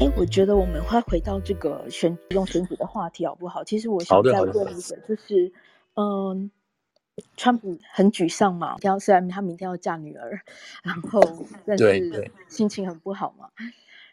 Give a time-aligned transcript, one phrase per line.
[0.00, 3.62] 哎，我觉得我们会回到这个选用选举的话题好不好？
[3.62, 5.52] 其实我想再问一个，就是，
[5.94, 6.50] 嗯，
[7.36, 10.40] 川普很沮丧嘛，要虽然他明天要嫁女儿，
[10.82, 11.20] 然后
[11.66, 13.50] 但是心情很不好嘛。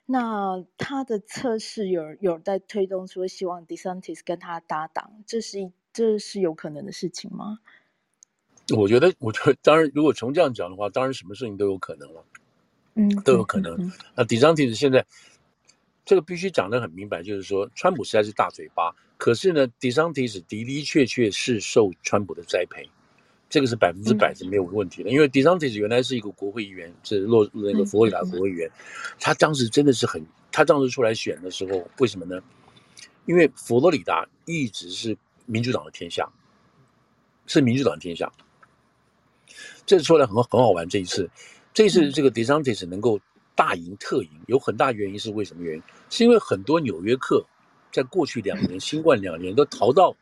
[0.05, 7.59] 那他的测试有有在推动，说希望 DeSantis 跟他搭档，这是这是有可能的事情吗？
[8.75, 12.25] 我觉得，我觉得当然，如果从这样讲的话，当然什么事情都有可能了，
[12.95, 13.73] 嗯，都有可能。
[13.75, 15.05] 嗯嗯、那 DeSantis 现在。
[16.07, 22.89] 这个必须讲得很明白，就是说，川普实在是大嘴巴，可是呢，DeSantis 的的确确是受川普的栽培，
[23.49, 25.09] 这个是百分之百是没有问题的。
[25.09, 28.73] 嗯、因为 DeSantis 原来是一个国会议员，是洛那个佛罗里达国会议员，嗯、
[29.19, 32.41] 他当时真的是很，他当时出来选的时候，为什么呢？
[33.25, 36.25] 因为佛罗里达一直是民主党的天下，
[37.47, 38.31] 是民主党的天下。
[39.85, 41.29] 这次出来很很好玩，这一次，
[41.73, 43.19] 这一次这个 DeSantis 能够。
[43.57, 45.83] 大赢特赢，有很大原因是为什么原因？
[46.11, 47.43] 是因为很多纽约客
[47.91, 50.15] 在过去两年、新冠两年都逃到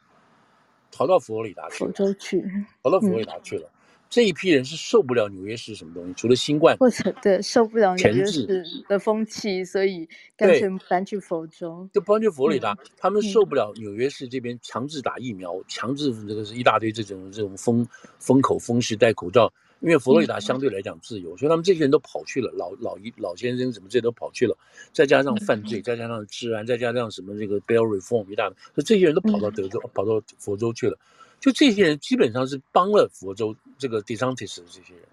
[0.90, 2.42] 逃到佛罗里达去，州去
[2.82, 3.70] 逃到佛罗里达去了。
[4.08, 12.78] 这一批人是受不了纽约市什么东西，除了新冠，或者对受不了纽约市的风气，所以干脆搬去佛州，就搬去佛罗里达。
[12.96, 17.86] 他们受不了纽约市这边强制打疫苗，强制这个是一大堆这种这种封
[18.20, 19.52] 封口、封市、戴口罩。
[19.86, 24.58] 因为佛罗里达相对来讲自由，嗯、所以他们这些人都跑去了，老老一老先生什么这些都跑去了，
[24.92, 30.98] 再加上犯罪，嗯、再加上治安，再加上什么这个 bail reform 一大堆，所以这些人都跑到德州，嗯、跑到佛州去了。
[31.40, 35.04] 就这些人基本上是帮了佛州这个 DeSantis 的这些人。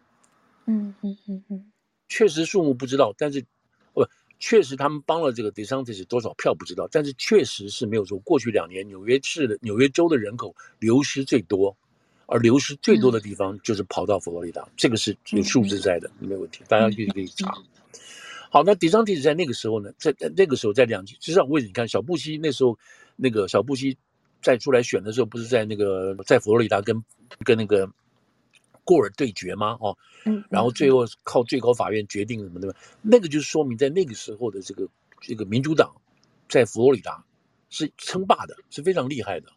[0.64, 1.72] 嗯嗯嗯嗯，
[2.08, 3.44] 确实数目不知道，但是
[3.92, 4.06] 不
[4.38, 11.76] 确实他们帮了这个 DeSantis 多少票不知道，但是确实是没有说过去两年纽约市的纽约州的人口流失最多。
[12.26, 17.52] 而流失最多的地方就是跑到佛罗里达，嗯、这个是有数字在的，嗯、没有问题，大家可以可以查。
[17.56, 17.64] 嗯、
[18.50, 21.68] 好，那 DeSantis 在那个时候呢，在那个时候在两极，至少为什么？
[21.68, 22.78] 你看小布希那时候，
[23.16, 23.96] 那个小布希
[24.40, 27.02] 在出来选的时候，不是在那个在佛罗里达跟
[27.44, 27.90] 跟那个
[28.84, 29.76] 过尔对决吗？
[29.80, 34.88] 哦，嗯，然后最后靠最高法院决定什么的，那个就是说明在那个时候的这个
[35.20, 35.94] 这个民主党
[36.48, 37.24] 在佛罗里达
[37.70, 39.52] 是称霸的，是非常厉害的。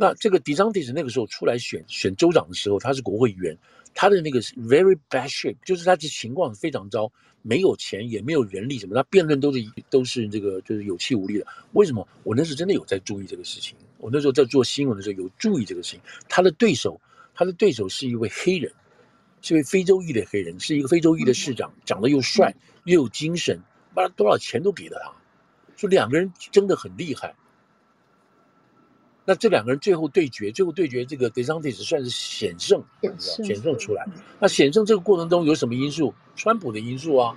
[0.00, 3.54] 那这个 DeSantis 那个时候出来选选州长的时候，他是国会议员，
[3.92, 7.12] 他的那个是 very bad shape，就是他的情况非常糟，
[7.42, 11.46] 没有钱也没有人力什么，他辩论都是都是这个就是有气无力的。
[11.72, 12.08] 为什么？
[12.22, 16.00] 我那时真的有在注意这个事情，我那时候在做新闻的时候有注意这个事情。
[16.30, 16.98] 他的对手，
[17.34, 18.72] 他的对手是一位黑人，
[19.42, 23.60] 是一位非洲裔的黑人，是一个非洲裔的市长，长得又帅又有精神，
[23.94, 25.12] 把多少钱都给了他，
[25.76, 27.34] 说两个人争得很厉害。
[29.30, 32.82] 那这两个人最后对决，最后对决，这个 DeSantis 算是险胜，
[33.16, 34.04] 险胜出来。
[34.40, 36.12] 那险胜这个过程中有什么因素？
[36.34, 37.32] 川普的因素啊。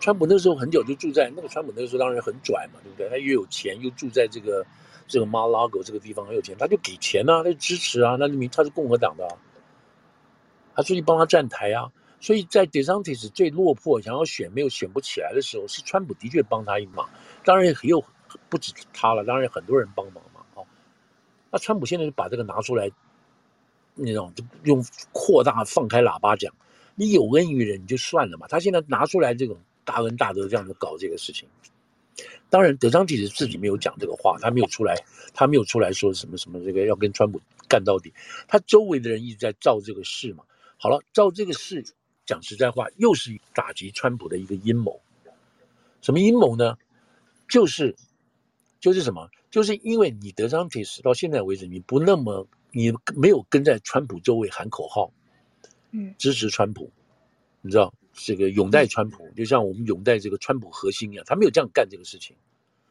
[0.00, 3.08] 川普那时候很久就住在那个，川普那个时候当然很拽嘛，对不对？
[3.08, 4.62] 他又有钱，又住在这个
[5.06, 9.32] 这个 Mar-a-Lago 这个地方很有钱，他就给钱啊，他就支持啊，那证明他是共和党的啊，
[10.76, 11.90] 他出去帮他站台啊。
[12.20, 17.08] 所以在 DeSantis 最落魄，想要选没有选不起来的时候，是川普的确帮他一忙。
[17.46, 18.04] 当然也有
[18.50, 20.22] 不止他了，当然很多人帮忙。
[21.50, 22.90] 那川普现在就把这个拿出来，
[23.94, 26.54] 那种就用扩大放开喇叭讲，
[26.94, 28.46] 你有恩于人你就算了嘛。
[28.48, 31.48] 他现在拿出来这种大恩大德这样子搞这个事情，
[32.50, 34.94] 当然德桑蒂斯自己没有讲这个话，他没有出来，
[35.32, 38.12] 他没有出来说什么什么这个要跟川普干到底。
[38.46, 40.44] 他周围的人一直在造这个势嘛。
[40.76, 41.84] 好了，造这个势，
[42.24, 45.00] 讲实在话，又是打击川普的一个阴谋。
[46.00, 46.76] 什么阴谋呢？
[47.48, 47.96] 就是
[48.80, 49.28] 就是什么？
[49.50, 55.10] 就是因为你德桑蒂斯到现在为止，你不那么，你没有跟在川普周围喊口号，
[55.90, 56.90] 嗯，支持川普，
[57.60, 62.36] 你知道这个拥戴川普，就像我们拥戴这个川普核心一样，他没有这样干这个事情，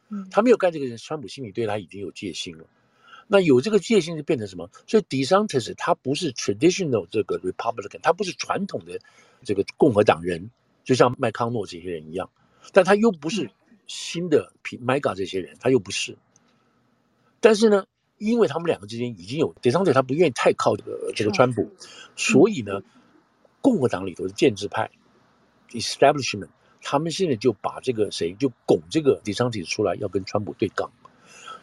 [0.08, 2.64] 嗯，他没有干这个人，川普心里对他已经有戒心了。
[3.30, 4.70] 那有这个戒心就变成什么？
[4.86, 8.98] 所以迪桑蒂斯他不是 traditional 这个 Republican，他不是传统的
[9.44, 10.50] 这个共和党人，
[10.82, 12.30] 就像麦康诺这些人一样，
[12.72, 13.50] 但他又不是
[13.88, 16.16] 新的 Mega 这些人，他又不是。
[17.40, 17.86] 但是呢，
[18.18, 21.70] 因为他们两个之间已经有德桑蒂斯，他不愿意太靠这个这个川普，
[22.14, 22.82] 所以呢，
[23.60, 24.90] 共和党里头的建制派
[25.70, 26.50] establishment，
[26.82, 30.92] 他们现在就把这个谁就拱这个德桑蒂斯出来要跟川普对杠。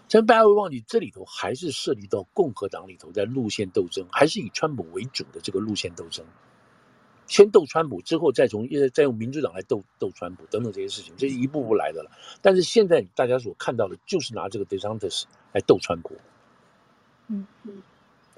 [0.08, 6.26] 但大家会忘记，这里头还是涉及到共和党里头在路线斗争，还是以川普为主的这个路线斗争。
[7.28, 12.12] 先斗川普，之后再从再用民主党来斗斗川普等等这些事情，这是一步步来的了。
[12.42, 15.24] 但是现在大家所看到的，就是拿这个 DeSantis
[15.54, 16.16] 来斗川普。
[17.28, 17.82] 嗯嗯。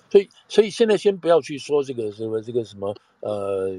[0.09, 3.75] 所以所以现在先不要去说这个什么这个什么呃，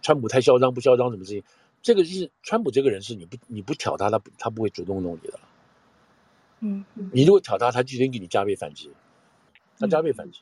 [0.00, 1.42] 川普太嚣张不嚣张什么事情，
[1.82, 5.40] 这个是川普这个人是你不你不挑他，他不他不会主动弄你的。
[6.60, 8.90] 嗯，嗯，你如果挑他，他就得给你加倍反击，
[9.78, 10.40] 他加倍反击。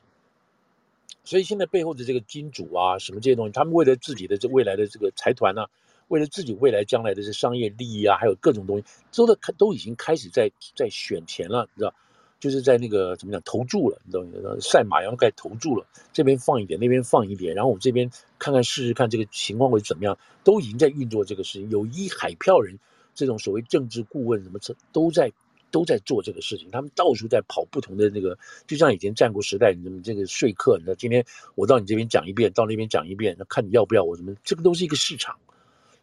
[1.25, 5.67] 所以现在背后的这个金主啊，什么这些东西，他们为了自己的这未来的这个财团啊，
[6.07, 11.93] 为了自己未来将来的这商业利益啊，还有各种东西，都在都已经开始在在选钱了，你知道？
[12.37, 14.59] 就是在那个怎么讲投注了，你知道？
[14.59, 21.69] 赛马一样该投注了，这边放一点，那边放一点，然后我们这边看看试试看这个情况会怎么样，都已经在运作这个事情。
[21.71, 22.77] 有一海票人，
[23.15, 25.31] 这种所谓政治顾问什么这都在
[25.75, 31.25] 都在做这个事情，他们到处在跑不同的那个，就像以前战国时代，你们这个说客，你知道今天
[31.55, 35.35] 我到你这边讲一遍，到那边讲一遍，那看你要不要我什么，这个都是一个市场。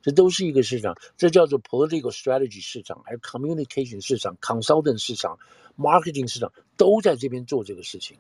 [0.05, 5.39] 这都是一个市场，这叫做 political strategy 市场，还有 communication 市场、consultant 市场、
[5.79, 8.19] marketing 市场，都在这边做这个事情，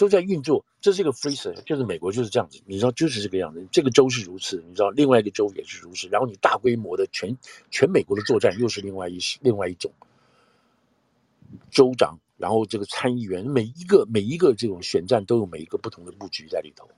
[0.00, 0.64] 都在运作。
[0.80, 3.68] 这是一个 freeze 就是美国就是这样子，你知道，就是这个样子。
[3.70, 6.08] 这个州是如此，你知道，另外一个州也是如此。
[6.08, 7.36] 然后你大规模的全
[7.70, 9.92] 全美国的作战又是另外一另外一种
[11.70, 16.88] 州长，然后这个参议员，每一个每一个这种选战都有每一个不同的布局在里头。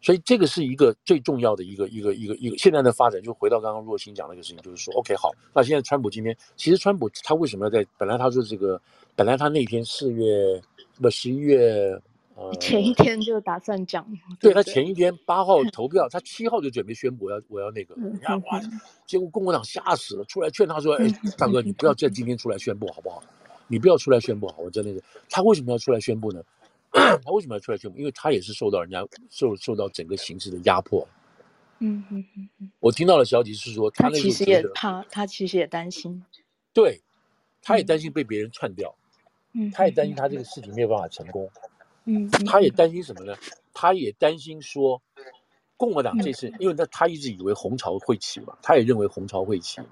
[0.00, 7.84] 所以这个是一个最重要的一个一个一个一个现在的发展，就回到刚刚若星讲那个事情，就是说，OK，好，那现在川普今天，其实川普他为什么要在？
[7.96, 8.80] 本来他说这个，
[9.16, 10.60] 本来他那天四月
[11.00, 12.00] 不十一月，
[12.36, 14.06] 呃，前一天就打算讲，
[14.38, 18.60] 对，对他前一天八号 投票，他七号就准备宣布我要我要那个，你看哇，
[19.04, 21.06] 结果共和党吓死了，出来劝他说，哎，
[21.36, 23.22] 大哥，你不要在今天出来宣布好不好？
[23.70, 26.40] 你不要出来宣布好，我真的是，他为什么要出来宣布呢？
[27.24, 27.98] 他为什么要出来宣布？
[27.98, 31.06] 因为他也是受到人家受受到整个形势的压迫。
[31.80, 32.70] 嗯嗯嗯嗯。
[32.80, 36.24] 我听到的消息是说，他，其实也怕，他其实也担心。
[36.72, 37.00] 对，
[37.62, 38.94] 他也担心被别人串掉。
[39.52, 39.70] 嗯。
[39.70, 41.48] 他也担心他这个事情没有办法成功。
[42.04, 42.28] 嗯。
[42.46, 43.34] 他也担心什么呢？
[43.72, 45.00] 他也担心说，
[45.76, 49.86] 共和党这次，因为他他一直以为红潮会起嘛，他也认为红潮会起嘛。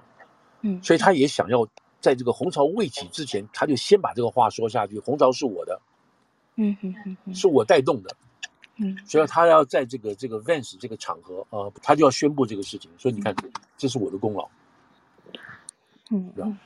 [0.63, 0.83] 嗯。
[0.83, 1.65] 所以他也想要
[2.01, 5.81] 在这个红潮未起之前，他就先把这个话说下去：红潮是我的。
[6.57, 8.17] 嗯哼哼哼，是我带动的，
[8.77, 12.91] 嗯，所以他要在这个这个 Vance 这个场合啊、呃，他就要宣布这个事情。
[12.99, 13.35] 所以你看，
[13.77, 14.49] 这是我的功劳，
[16.11, 16.59] 嗯，是吧？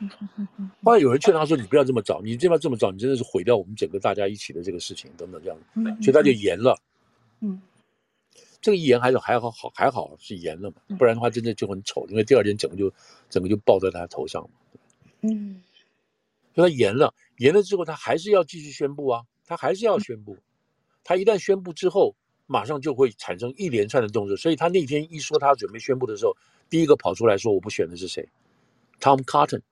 [0.85, 5.59] 后来有人劝他说：“你不要这么早，你这边这么早，你真的是毁掉我们整个大家一起的这个事情，等等这样。”
[6.03, 6.79] 所以他就延了。
[7.41, 7.61] 嗯，
[8.61, 12.93] 这个一延还是还好好还好是延了嘛，不然的话真的就很丑，因为第二天整个就
[13.29, 14.51] 整个就爆在他头上嘛。
[15.23, 15.63] 嗯，
[16.55, 19.23] 所以他延了，延了之后他还是要继续宣布啊。
[19.51, 20.39] 他还是要宣布，
[21.03, 22.15] 他一旦宣布之后，
[22.47, 24.37] 马上就会产生一连串的动作。
[24.37, 26.37] 所以他那天一说他准备宣布的时候，
[26.69, 28.29] 第一个跑出来说我不选的是谁
[29.01, 29.63] ？Tom Cotton。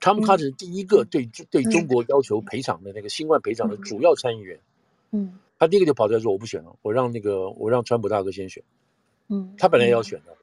[0.00, 4.60] Tom Cotton 第一个对对中国要求赔偿的那个新冠赔偿的主要参议员。
[5.10, 8.62] 嗯，他第一个就跑出来说我不选了，我让那个我让川普大哥先选。
[9.26, 10.36] 嗯，他本来也要选的，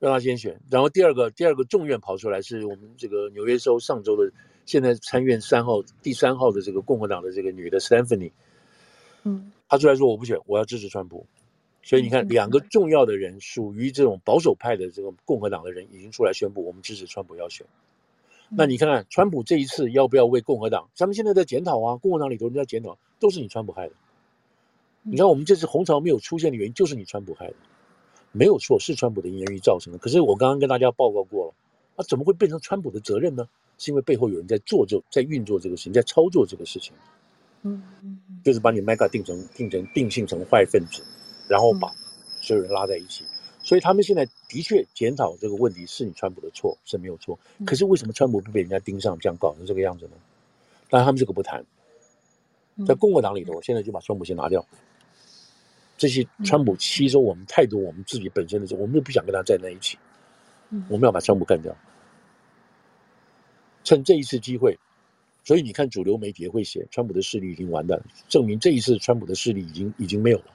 [0.00, 0.60] 让他先选。
[0.68, 4.32] 然后第二个第二个众院跑出来是我们这个纽约州上周的。
[4.66, 8.32] 现在参院三号第三号的这个共和党的这个女的 Stephanie，
[9.22, 11.26] 嗯，她出来说我不选，我要支持川普。
[11.82, 17.64] 所以你看，两个重要的人属于这种保守派的这个共和党的人已经出来宣布，我们支持川普要选。
[18.48, 20.88] 那你看看川普这一次要不要为共和党？
[20.94, 23.94] 咱们现在在检讨啊，共和党里头人在检讨，都是你川普害的。
[25.02, 27.54] 你看我们这次红潮没有出现的原因，就是你川普害的，
[28.32, 29.98] 没有错，是川普的言语造成的。
[30.00, 31.54] 可是我刚刚跟大家报告过了，
[31.96, 33.48] 那怎么会变成川普的责任呢？
[33.78, 36.92] 是因为背后有人在做这，在运作这个事情，在操作这个事情，
[37.62, 41.02] 嗯嗯，就是把你 Mega 定成定成定性成坏分子，
[41.48, 41.92] 然后把
[42.40, 43.24] 所有人拉在一起。
[43.62, 50.12] 所以他们现在的确检讨这个问题是你川普的错是没有错，可是为什么川普不被人家盯上，这样搞成这个样子呢？
[50.88, 51.64] 当然他们这个不谈，
[52.86, 54.64] 在共和党里头，现在就把川普先拿掉。
[55.98, 59.98] 这些川普吸收我们太多，我们自己本身的时候，我们就不想跟他站在一起，
[60.88, 61.74] 我们要把川普干掉。
[63.86, 64.76] 趁这一次机会，
[65.44, 70.46] 所以你看主流媒体也会写，川普的势力已经完蛋了，证明这一次川普的势力已经已经没有了。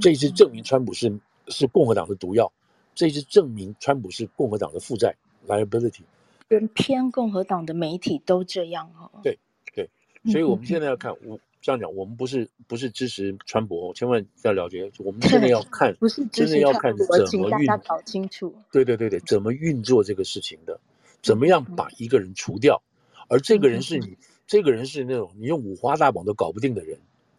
[0.00, 1.12] 这一次证明川普是
[1.48, 2.52] 是共和党的毒药，
[2.94, 5.16] 这一次证明川普是共和党的负债
[5.48, 6.02] liability。
[6.48, 9.10] 连偏共和党的媒体都这样哦。
[9.24, 9.36] 对
[9.74, 9.90] 对，
[10.30, 18.54] 所以我们现在要看，我这样讲，我们不是不是支持川普，千万要了解，我们现在要看，不是真的要看怎么运，搞清楚。
[18.70, 20.78] 对对对对，怎么运作这个事情的。
[21.26, 22.80] 怎么样把一个人除掉？
[23.28, 24.16] 而这个人是你，
[24.46, 26.98] 这个人是那种你用五花大绑都搞不定的人，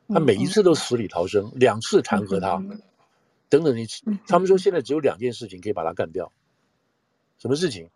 [0.10, 2.62] 他每一次都死里逃生，两次弹劾他，
[3.48, 3.78] 等等。
[3.78, 3.88] 你
[4.28, 6.32] 他们说现在只有两件事情可以把他干掉，
[7.40, 7.90] 什么事情？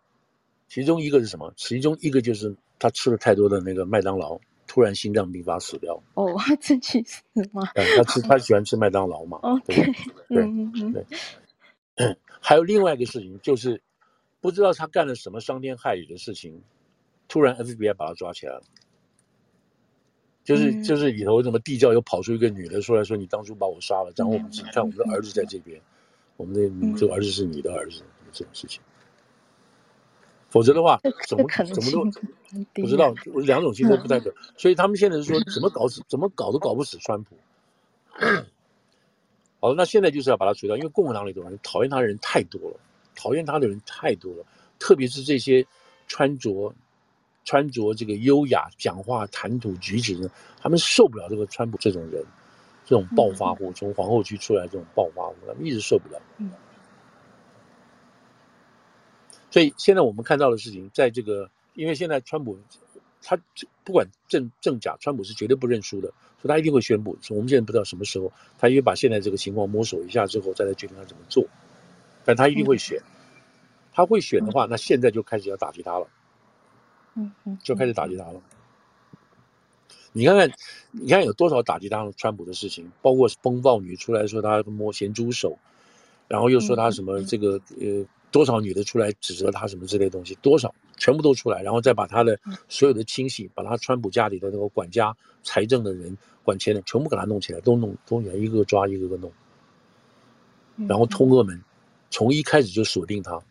[0.68, 1.52] 其中一个是什么？
[1.56, 4.40] 其中一个就是他吃了太多的那个麦当劳。
[4.68, 6.02] 突然心脏病发死掉。
[6.14, 7.20] 哦，他 自己死
[7.52, 7.62] 吗？
[7.74, 9.38] 嗯，他吃他喜欢吃麦当劳嘛。
[9.42, 9.76] 哦，对
[10.28, 12.16] 对对。
[12.40, 13.82] 还有另外一个事情，就是
[14.42, 16.62] 不知道他干了什么伤天害理的事情，
[17.28, 18.62] 突然 FBI 把他抓起来了。
[20.44, 25.80] 就是就是里头什么地窖又跑出一个女的出来说：“你当初把我杀了，然后我们只看我们的儿子在这边，
[26.36, 28.82] 我们的这个儿子是你的儿子，这种事情。”
[30.50, 32.04] 否则的话，怎么怎么都
[32.74, 33.14] 不知道，
[33.46, 34.34] 两种情况不太可。
[34.56, 37.36] 所以他们现在是说，怎么搞死，怎么搞都搞不死川普。
[39.60, 42.80] 好了，那现在就是要把他除掉，因为共和党里头人讨厌他的人太多了，
[43.14, 44.44] 讨厌他的人太多了，
[44.78, 45.64] 特别是这些
[46.08, 46.74] 穿着
[47.44, 52.24] 穿着这个优雅、讲话谈吐举止呢，他们受不了这个川普这种人，
[52.84, 56.20] 这种暴发户从皇后区出来这种暴发户，他们一直受不了。
[59.50, 62.58] 所以现在我们看到的事情，在这个，因为现在川普，
[63.22, 63.38] 他
[63.84, 66.08] 不管正正假，川普是绝对不认输的，
[66.40, 67.18] 所以他一定会宣布。
[67.28, 71.44] 我们现在不知道什么时候，他因为把现在这个情况摸索一下之后，再来决定他怎么做。
[72.24, 73.00] 但他一定会选，
[73.92, 76.06] 他会选的话，那现在就开始要打击他了。
[77.14, 78.40] 嗯嗯，就开始打击他了。
[80.12, 80.50] 你看看，
[80.90, 85.58] 你看有多少打击他川普的事情，包括风暴女出来说他摸咸猪手，
[86.28, 88.04] 然后又说他什么这个呃。
[88.32, 99.30] 多少女的出来指责他什么之类的东西，多少全部都出来，然后再把他的所有的亲戚，把他川普家里的那个管家、财政的人、管钱的，全部给他弄起来，都弄，都一个个抓，一个个弄。
[100.88, 101.62] 然后通俄门
[102.12, 103.42] 从一开始就锁定他，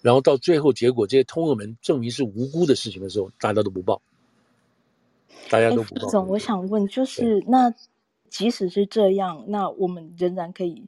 [0.00, 4.00] 然后到最后结果这些通俄门证明是无辜的事情的时候，大家都不报，
[5.50, 6.08] 大家都不报。
[6.08, 7.74] 总我想问，就是那
[8.30, 10.86] 即使是这样，那我们仍然可以。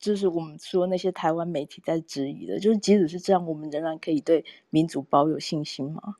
[0.00, 6.16] 就是我们说那些台湾媒体在质疑的，就是即使是这样，我们仍然可以对民主保有信心吗？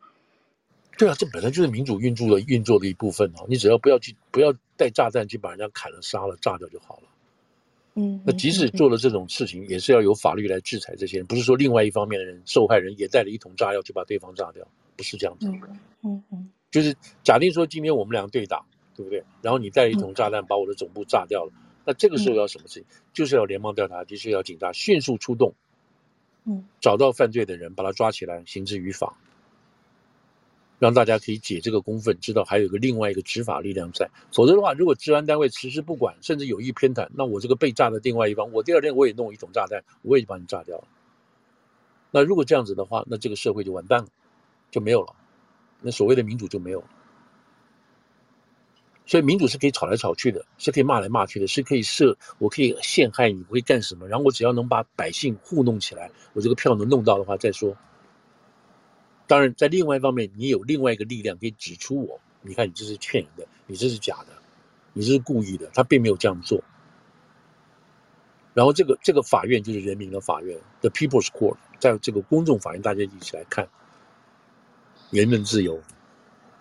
[0.97, 3.45] 对啊，这本来就是民主运作的运作的一部分哦。
[3.47, 7.03] 你只要不要去，不要带炸弹去把人家砍了、杀了、炸掉就好了。
[7.95, 15.47] 嗯，那即使做了这种事情，也是要有法律来制裁这些人，不是说另外一方面的人受害人也带了一桶炸药去把对方炸掉，不是这样子。
[15.49, 15.61] 嗯
[16.03, 18.65] 嗯嗯，就是假定说今天我们俩对打，
[18.97, 19.23] 对不对？
[19.43, 21.53] 然后你带了一桶炸弹把我的总部炸掉了。
[21.87, 22.83] 那这个时候要什么事情？
[22.83, 25.55] 嗯、就是要联邦调查局，就是要警察迅速出动，
[26.45, 29.17] 嗯，找到犯罪的人，把他抓起来，行之于法，
[30.79, 34.11] 让大家可以解这个公愤，知道还有个另外一个执法力量在。
[34.33, 40.85] 否则的话，如果治安单位迟迟不管，甚至有意偏袒，那我这个被炸的另外一方，我第二天我也弄一种炸弹，我也把你炸掉了。
[42.11, 44.09] 那如果这样子的话，那这个社会就完蛋了，
[44.71, 45.15] 就没有了，
[45.81, 46.87] 那所谓的民主就没有了。
[49.07, 54.09] 所以民主是可以吵来吵去的，是可以骂来骂去的，是可以设，我可以陷害你，我会干什么？
[54.09, 57.77] 然后我只要能把百姓糊弄起来，我这个票能弄到的话再说。
[59.27, 64.37] 当然，在另外一方面，你有另外一个力量可以指出我，你看你这是骗人的，你这是假的，
[64.93, 66.63] 你这是故意的，他并没有这样做。
[68.53, 73.69] 然后这个这个法院就是人民的法院，The People's Court，在这个公众法院，大家一起来看，
[75.11, 75.81] 言论自由。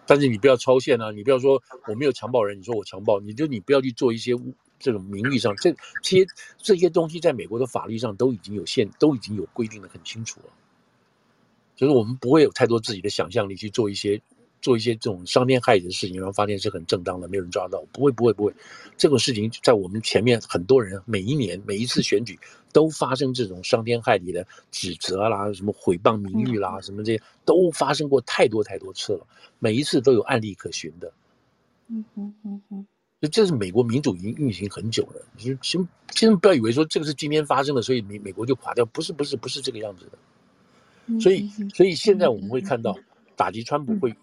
[0.06, 1.12] 但是你不要超限啊！
[1.12, 4.34] 你不要说我没有强暴人，你说我强暴，你就你不要去做一些
[4.80, 6.26] 这种名义上这这些
[6.58, 10.48] 这些东西，在美国的法律上都已经有限，都已经有规定的很清楚了。
[11.76, 14.22] 就是我们不会有太多自己的想象力去做一些。
[14.64, 18.54] 做一些这种伤天害理的事情，然后发现是很正当的，没有人抓到，不会，不会，不会。
[18.96, 22.40] 这种事情在我们前面很多人每一年每一次选举
[22.72, 29.28] 都发生这种伤天害理的指责啦，什么毁谤名誉啦，什么这些都发生过太多太多次了，
[29.60, 31.12] 每一次都有案例可循的。
[31.90, 32.88] 嗯哼嗯哼，
[33.20, 35.58] 就这是美国民主已经运行很久了，其实
[36.14, 40.18] 千万不要以为说这个是今天发生的，所以美美国就垮掉，不是不是不是这个样子的。
[41.20, 42.98] 所以所以现在我们会看到
[43.36, 44.16] 打击川普会。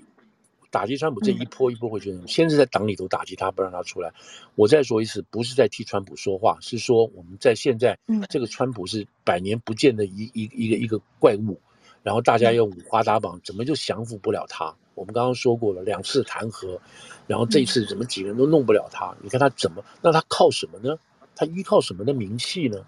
[0.73, 4.13] 打击川普这一波一波会觉得，先是在党里头打击他，不让他出来。
[4.55, 11.61] 我再说一次，不是在替川普说话，是说我们在现在这个川普是百年不见的一一一个一个怪物，
[12.05, 14.73] 然后大家要五花大绑，怎么就降服不了他？
[14.95, 16.79] 我们刚刚说过了，两次弹劾，
[17.27, 19.13] 然后这一次怎么几个人都弄不了他？
[19.25, 19.85] 你看他怎么？
[20.01, 20.97] 那他靠什么呢？
[21.35, 22.87] 他依靠什么的名气呢？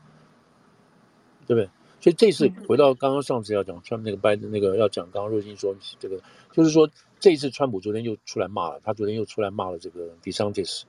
[1.49, 1.69] 对不对？
[2.03, 6.21] 所以这次回到刚刚上次要讲川普那个拜登那个要讲，刚刚若星说这个，
[6.53, 6.91] 就是说
[7.21, 10.83] 这一次川普昨天又出来骂了，他昨天又出来骂了这个 DeSantis，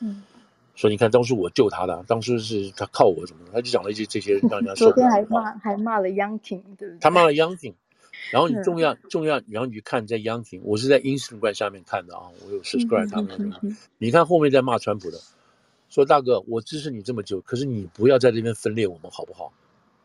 [0.00, 0.22] 嗯，
[0.76, 4.92] 说你看当初我救他的，当初是他靠我什么的，他就讲了一些这些让人家 受不了。
[4.96, 6.98] 昨天还骂还骂了 Youngkin，对不对？
[7.00, 7.72] 他骂了 Youngkin，
[8.30, 13.58] 然后你重要重要，然后你去看在 Youngkin，我是在 Instagram 下面看的啊，我有 subscribe 他们的，
[13.96, 15.18] 你看后面在骂川普的，
[15.88, 19.50] 说大哥我支持你这么久，可是你不要在这边分裂我们好不好？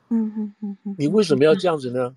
[0.09, 2.15] 嗯嗯嗯嗯，你为什么要这样子呢？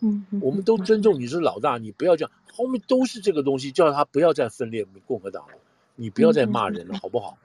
[0.00, 2.32] 嗯，我们都尊重你是老大，你不要这样。
[2.52, 5.54] 后面都是这个东西，叫他不要再分裂共和党了，
[5.94, 7.38] 你不要再骂人了，嗯、好不好？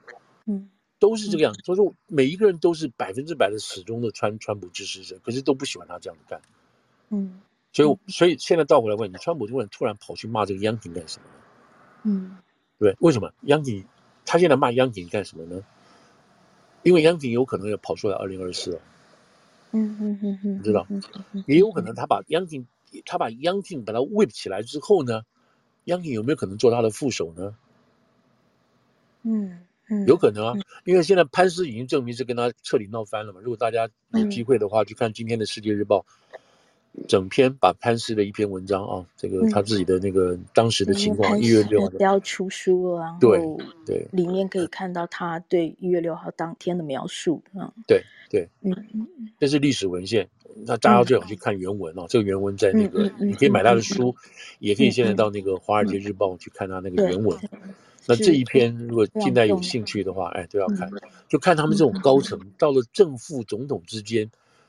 [0.46, 1.60] 嗯，都是这个样子。
[1.64, 6.40] 所以说，每一个人都是百分之百的始终的川川普支持者，可是都不喜欢他这样子干。
[7.10, 7.40] 嗯，
[7.72, 11.34] 所以所以现在倒过来问你，川普这个人突然跑去骂这个央行干什么呢？
[12.04, 12.36] 嗯，
[12.78, 13.84] 对，为什么央行
[14.26, 15.62] 他现在骂央行干什么呢？
[16.82, 18.80] 因为央行有可能要跑出来二零二四哦。
[19.72, 20.86] 嗯嗯嗯嗯，知道，
[21.46, 22.66] 也有可能他把央廷。
[23.04, 25.20] 他把央廷把他 whip 起来之后呢，
[25.84, 27.54] 央廷有没有可能做他的副手呢？
[29.24, 29.60] 嗯
[29.90, 33.40] 嗯，有可能啊，因为现在潘斯已经证明是跟他彻底闹翻了嘛。
[33.42, 36.06] 如果大家有机会的话，去看今天的《世界日报》，
[37.06, 43.38] 整篇把潘石的一篇文章啊，这个他自己的那个当时的情况，一月六号要出书了，对
[43.84, 48.72] 对，里面可以看到他对一月六号当天的描述啊，对对，嗯。
[48.94, 49.06] 嗯，
[49.38, 50.28] 这是历史文献。
[50.66, 54.12] 那大家最好去看原文哦，这个原文在那个，你可以买他的书，
[54.58, 57.38] 也可以现在到那个《华尔街日报》去看他那个原文。
[58.06, 60.90] 那这一篇如果近代有兴趣的话，哎，都要看，
[61.28, 64.28] 就看他们这种高层到了正副总统之间，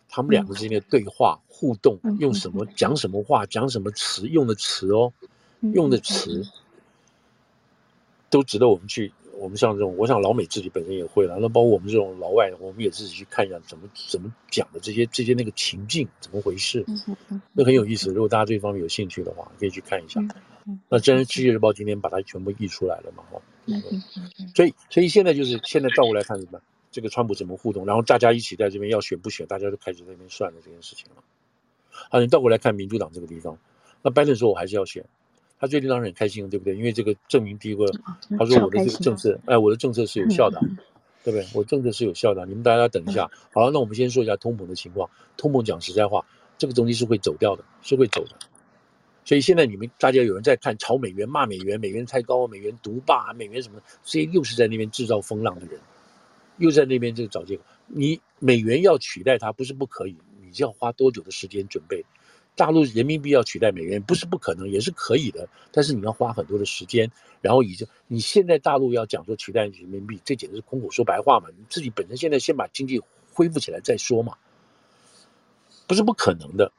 [0.10, 5.13] 他们两个之间的对话互动，用什么讲什么话，讲什么词，用的词哦，
[5.74, 6.44] 用的词，
[8.30, 9.13] 都值得我们去。
[9.38, 11.38] 我们像这种，我想老美自己本身也会了。
[11.39, 16.86] 那包括我们这种老外，我们也自己去看一下怎么怎么讲的这些这些那个情境怎么回事，
[17.54, 18.10] 那很有意思。
[18.10, 20.22] 如果大家对这方面有兴趣的话，可以去看一下。
[20.89, 23.24] 那《真人世界日报》今天把它全部译出来了嘛？
[23.32, 23.42] 哈，
[24.54, 26.60] 所以所以现在就是现在倒过来看什么？
[26.91, 27.86] 这个川普怎么互动？
[27.86, 29.46] 然后大家一起在这边要选不选？
[29.48, 31.24] 大家就开始在那边算了这件事情了。
[32.10, 33.58] 好，你倒过来看民主党这个地方，
[34.01, 35.03] 那拜登说我还是要选。
[35.60, 36.74] 他最近当然很开心，对不对？
[36.75, 37.86] 因为这个证明第一个，
[38.38, 40.58] 他说我的这个政策，哎，我的政策是有效的，
[41.24, 41.46] 对不对？
[41.53, 42.46] 我政策是有效的。
[42.46, 45.10] 你们大家等一下，好了，那我们先说一下通膨的情况。
[45.36, 46.25] 通膨讲实在话，
[46.58, 48.36] 这个东西是会走掉的，是会走的。
[49.25, 53.81] 所以现在你们大家有人在看炒美元、骂美元，美元太高，美元独霸，美元什么？
[54.05, 55.77] 这些又是在那边制造风浪的人，
[56.59, 57.63] 又在那边这个找借口。
[57.87, 62.05] 你美元要取代它，不是不可以，你就要花多久的时间准备？
[62.55, 65.48] 大陆人民币要取代美元，不是不可能，也是可以的。
[65.72, 67.09] 但是你要花很多的时间，
[67.41, 71.48] 然后已经你现在大陆要讲说取代人民币，这简直是空口说白话嘛！
[71.57, 74.35] 你自己本身现在先把经济恢复起来再说嘛，
[75.87, 76.72] 不是不可能的。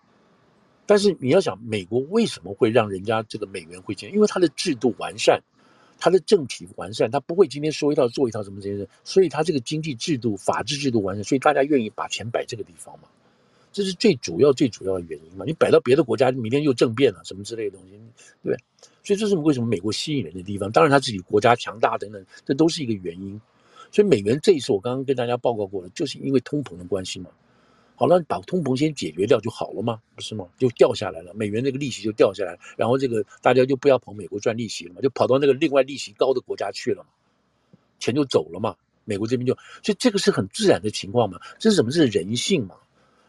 [0.85, 4.13] 但是你要想，美国为什么会让人家这个美元会进？
[4.13, 5.43] 因为它的制度完善，
[6.01, 13.09] 它的政体完善，它不会今天说一套做一套什么这些，所以它这个经济制度、法治制度完善，所以大家愿意把钱摆这个地方嘛。
[13.73, 15.45] 这是最主要、最主要的原因嘛？
[15.45, 18.01] 你摆到别的国家，明天又政变了，什么之类的东西，对
[18.43, 18.57] 不对？
[19.05, 20.73] 所以这是为什么美国吸引人的地方。
[20.73, 23.41] 当然，他自己国家强大等等，这都是一个原因。
[23.93, 27.31] 所以美元这一次，我刚刚跟大家报告过了，就是因为通膨的关系嘛。
[28.01, 30.49] 好了，把通膨先解决掉就好了嘛，不是吗？
[30.57, 37.11] 就掉下来了，美元那个利息就掉下来，然后这个大家就不要跑美国赚利息了嘛，就跑到那个另外利息高的国家去了嘛，
[37.99, 38.75] 钱就走了嘛。
[39.05, 41.39] 美国这边就，所以这个是很自然的情况嘛。
[41.59, 41.91] 这是什么？
[41.91, 42.75] 是人性嘛。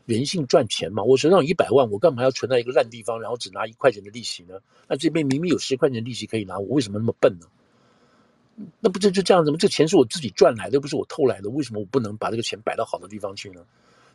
[0.06, 4.56] 人性赚钱嘛，我手上一百万，我干嘛要存在一个烂地方，然后只拿一块钱的利息呢？
[4.88, 7.48] 那这边明明有十块钱的利息可以拿，我为什么那么笨呢？
[8.80, 9.58] 那不就就这样子吗？
[9.60, 13.66] 这钱是我自己赚来的，又不是我偷来的，为什么我不能把这个钱摆到好的地方去呢？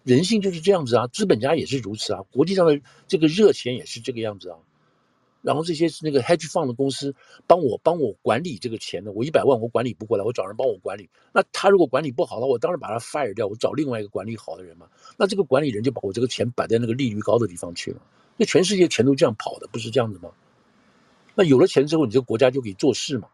[0.06, 4.58] 人性就是这样子啊，资本家也是如此啊，国际上的这个热钱也是这个样子啊。
[5.42, 7.12] 然后这些那个 hedge fund 的公司
[7.48, 11.10] 帮我帮我管理这个钱呢，我一百万我管理不过来，我找人帮我管理。
[11.32, 14.86] 那他如果管理不好的话，我当然把他 fire 掉，我找另外一个管理好的人嘛。
[15.16, 18.00] 那这个管理人就把我这个钱摆在那个利率高的地方去了。
[18.36, 20.30] 那全世界钱都这样跑的，不是这样子吗？
[21.34, 23.26] 那有了钱之后，你这个国家就可以做事嘛。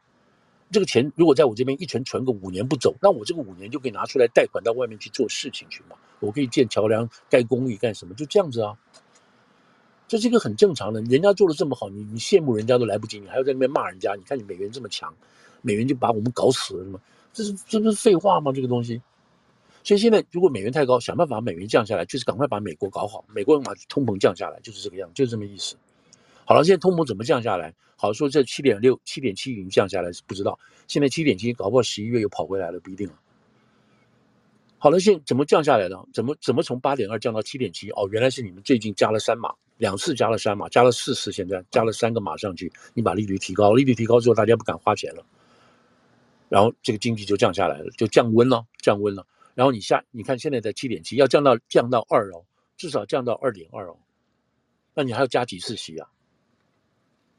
[0.72, 5.96] 这个钱如果在我这边一存存个五年不走，那我这个五年就可以拿出来贷款到外面去做事情去嘛。
[6.18, 8.76] 我可以建桥梁、盖公寓干什么，就这样子啊。
[10.08, 14.14] 这是一个很正常的，人家做的这么好，你你羡慕人家都来不及，你还要在那边骂人家。
[14.14, 15.14] 你看你美元这么强，
[15.62, 17.00] 美元就把我们搞死了，是吗？
[17.32, 18.52] 这是这不是废话吗？
[18.52, 19.00] 这个东西。
[19.84, 25.76] 所以现在如果美元太高，想办法把美元降下来，就是赶快把美国搞好，美国人把通膨降下来，就是这个样，就是这么意思。
[26.44, 27.74] 好了，现在通膨怎么降下来？
[27.96, 30.58] 好说这七点六、七点七已经降下来，是不知道。
[30.88, 33.14] 现在七点七搞不好十一月又跑回来了，不一定了。
[34.78, 36.04] 好了，现怎么降下来的？
[36.12, 37.90] 怎么怎么从八点二降到七点七？
[37.92, 39.54] 哦，原来是你们最近加了三码。
[39.78, 45.24] 两次加了三码，加了四次，现在加了三个码上去，你把利率提高，利率提高之后，大家不敢花钱了，
[46.48, 49.26] 然后这个经济就降下来了，就降温了，降温了。
[49.54, 52.44] 然后你下，你看现在在七点七，要降到降到二哦，
[52.76, 53.96] 至少降到二点二哦，
[54.94, 56.08] 那你还要加几次息啊？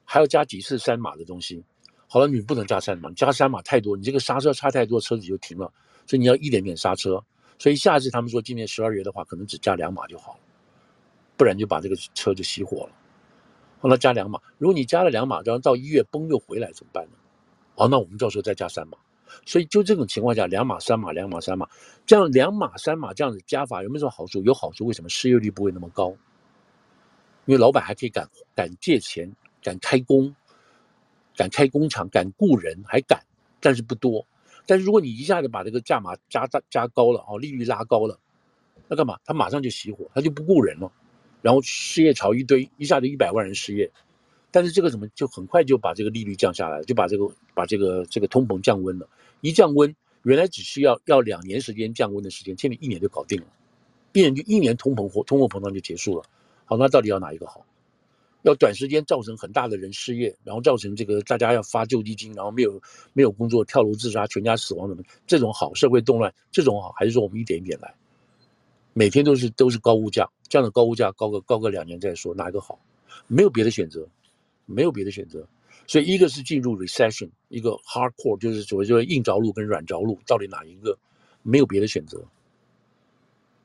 [0.05, 1.63] 还要加几次三码的东西？
[2.07, 5.71] 好了，你不能加三码，加三码太多，你这个刹车差太多，车子就停了，
[6.05, 7.23] 所以你要一点点刹车。
[7.57, 10.39] 所以下次他们说今年十二月的话，可能只加两码就好了。
[11.35, 12.91] 不然就把这个车就熄火了。
[13.79, 14.39] 后来加两码。
[14.59, 17.17] 如果你加了两码，然后到一月崩又回来怎么办呢？
[17.75, 18.97] 好，那我们到时候再加三码。
[19.45, 21.67] 所以就这种情况下，两码三码，两码三码，
[22.05, 24.43] 这样两码三码这样子加法有没有什么好处？
[24.43, 26.09] 有好处，为什么失业率不会那么高？
[27.45, 29.29] 因为老板还可以敢敢借钱，
[29.63, 30.35] 敢开工，
[31.35, 33.23] 敢开工厂，敢雇人，还敢，
[33.59, 34.27] 但是不多。
[34.67, 38.19] 但是如果你一下子把这个价码加大加高了，哦，利率拉高了，
[38.87, 39.19] 那干嘛？
[39.25, 40.91] 他马上就熄火，他就不雇人了，
[41.41, 43.91] 然后失业潮一堆，一下子一百万人失业。
[44.51, 49.09] 但是这个怎么就很快就把这个利率降下来了，就把这个把这个这个通膨降温了。
[49.41, 53.47] 一降温，原来只需要要两年时间降温的时间，现在一年就搞定了，
[54.13, 56.23] 一年就一年通膨或通货膨胀就结束了。
[56.65, 57.65] 好，那到底要哪一个好？
[58.43, 62.79] 要短时间造成很大的人失业，然后造成这个大家要发救济金，然后没有
[63.11, 65.03] 没有工作跳楼自杀，全家死亡什么？
[65.25, 67.93] 这种好，社会动乱这种好，还是说我们一点一点来？
[68.93, 72.79] 每天都是都是高物价，这样的高物价高个高个两年再说，哪一个好？
[73.27, 74.07] 没有别的选择。
[74.65, 75.45] 没有别的选择，
[75.87, 80.97] 所以一个是进入 recession，一个 hardcore 就是所谓就是硬着陆跟软着陆，到底哪一个？
[81.41, 82.23] 没有别的选择。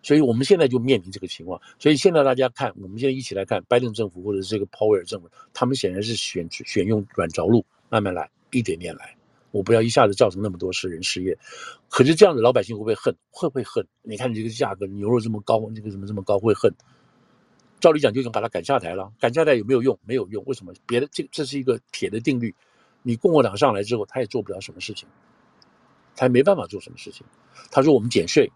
[0.08, 1.60] 所以我们现在就面临这个情况。
[1.78, 9.14] 所以现在大家看，我们现在一起来看拜登政府或者是这个鲍威尔政府，他们显然是选选用软着陆，慢慢来，一点点来。
[9.50, 11.36] 我不要一下子造成那么多人失业。
[11.90, 13.14] 可是这样子，老百姓会不会恨？
[13.30, 13.86] 会不会恨？
[14.00, 16.72] 你看你这个价格，牛肉这么高，这个怎么这么高，会恨？
[17.78, 19.98] 照理讲就已经把他赶下台了，赶下台有没有用？
[20.06, 20.42] 没有用。
[20.46, 20.72] 为什么？
[20.86, 22.54] 别的这这是一个铁的定律，
[23.02, 25.06] 你共和党上来之后，他也做不了什么事情，
[26.16, 27.26] 他也没办法做什么事情。
[27.70, 28.50] 他说我们减税，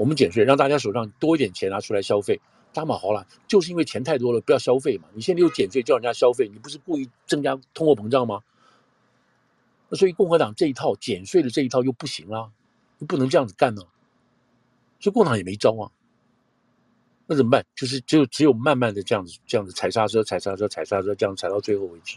[0.00, 2.40] 我们减税，让大家手上多一点钱拿出来消费。
[2.72, 5.06] 大马好了，就是因为钱太多了，不要消费嘛。
[5.12, 8.40] 你现在又减税，叫人家消费，你不是故意增加通货膨胀吗？
[9.90, 12.50] 那所以共和党这一套减税的这一套又不行了，
[13.00, 13.82] 又不能这样子干呢。
[15.00, 15.92] 所以共和党也没招啊。
[17.26, 17.66] 那怎么办？
[17.74, 22.16] 就是只有只有慢慢的这样子，这样子踩刹车，踩刹车，踩刹车，这样踩到最后为止。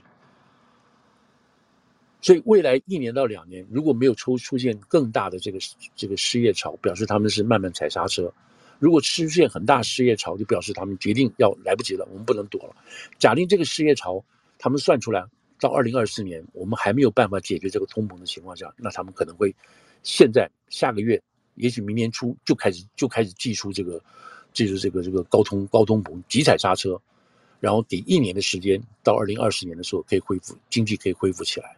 [2.24, 5.60] 所以未来一年到两年，如果没有出出现更大的这个
[5.96, 8.34] 这个失业潮，表示他们是慢慢踩刹车；
[8.80, 12.76] 如果出现很大失业潮，就表示他们决定要来不及了，我们不能躲了。
[13.20, 14.24] 假定这个失业潮，
[14.58, 15.24] 他们算出来
[15.60, 19.54] 到二零二四年，我们还没有办法解决这个通膨的情况下，那他们可能会
[20.02, 21.22] 现在下个月，
[21.56, 24.02] 也许明年初就开始就开始祭出这个。
[24.54, 27.02] 就是这个这个高通高通膨急踩刹车，
[27.60, 31.76] 然后给一年的时间，到二零二四年的时候可以恢复经济，可以恢复起来。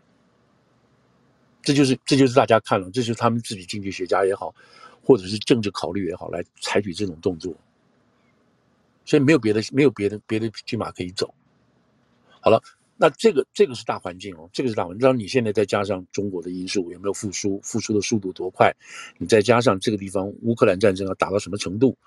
[1.65, 4.53] 这就是这就是大家看了，这就是他们自己经济学家也好，
[5.03, 7.53] 或者是政治考虑也好，来采取这种动作。
[9.03, 11.33] 所以没有别的没有别的别的骏马可以走。
[12.39, 12.61] 好了，
[12.97, 15.05] 那这个这个是大环境哦，这个是大环境。
[15.05, 18.71] 让你现在再加上中国的因素有没有复苏，复苏的速度多快？
[19.17, 21.97] 你再加上这个地方乌克兰战争要打到什么程度？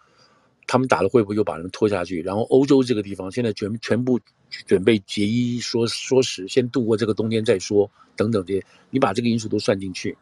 [0.69, 2.21] 他们打了会不会又把人拖下去？
[2.23, 4.21] 然后欧洲这个地方现在全全部
[4.67, 10.15] 准备节衣缩缩食，先度过这个冬天再说，等等这些，你把这个因素都算进去，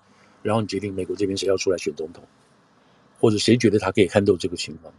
[0.42, 2.22] 然后你决定美国这边谁要出来选总统，
[3.18, 4.94] 或者谁觉得他可以看到这个情况。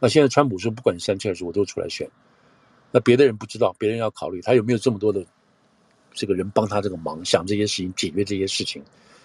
[0.00, 2.10] 那现在川普说不管三七二十一我都出来选，
[2.90, 5.24] 那别的人不知道，别人要考虑他有没有这么多的
[6.12, 8.82] 这个人帮他这个忙，想这些事情，解决这些事情，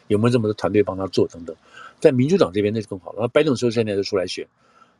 [0.10, 1.56] 有没有这么多团队帮他做等等。
[2.00, 4.48] 在民主党这边那就更好了，那拜登说现在就出来选。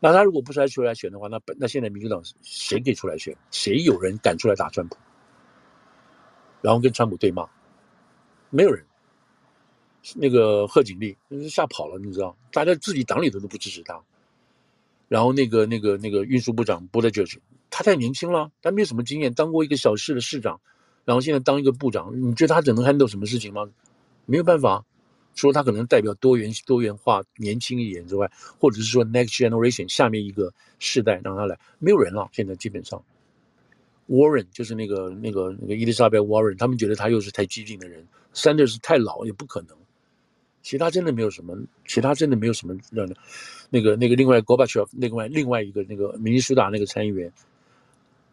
[0.06, 3.36] 那他如果不出来出来选的话，那那现在民主党谁可以出来选？
[3.50, 4.96] 谁有人敢出来打川普？
[6.62, 7.50] 然后跟川普对骂？
[8.52, 8.86] 没有人。
[10.16, 11.18] 那个贺锦丽
[11.50, 12.38] 吓跑了，你知道？
[12.52, 14.00] 大家自己党里头都不支持他。
[15.08, 17.40] 然后那个那个那个运输部长 Buttigieg，
[17.72, 20.62] 他太年轻了，他没有什么经验，当过一个小市的市长，
[21.04, 23.68] 然后现在当一个部长，你觉得他只能 handle 什么事情吗？
[24.28, 24.86] 没有办法。
[25.36, 32.28] 说他可能代表多元多元化、年轻一点之外，或者是说 next generation 下面一个世代让他来，没有人了。
[32.32, 33.04] 现在基本上
[34.10, 39.78] ，Warren 就是那个那个那个伊丽莎白 Warren，他们觉得他又是太激进的人，Sanders 太老也不可能。
[40.62, 43.08] 其他真的没有什么，其他真的没有什么让。
[43.70, 47.32] 那个那个另外 Gorbachev 另外另外一个那个明尼苏达那个参议员，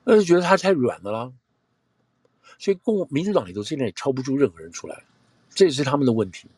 [0.05, 1.33] 那就觉得他太软的了。
[2.59, 5.03] 所以共民主党里头现在也挑不出任何人出来，
[5.51, 6.49] 这也是他们的问题。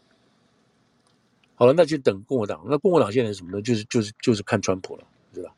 [1.57, 2.65] 好了，那就等共和党。
[2.69, 3.63] 那共和党现在什么呢？
[3.63, 5.55] 就是就是就是看川普了，知道？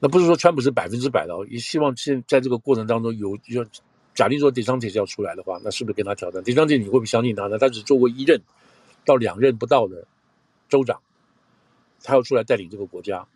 [0.00, 3.64] 那不是说川普是百分之百的哦，也希望现在这个过程当中有，要
[4.14, 7.56] 假定说 DeSantis 要出来的话，那是不是跟他挑战迪桑特你会不会相信他呢？
[7.56, 8.42] 他只做过一任
[9.04, 10.06] 到两任不到的
[10.68, 11.00] 州长，
[12.02, 13.26] 他要出来带领这个国家，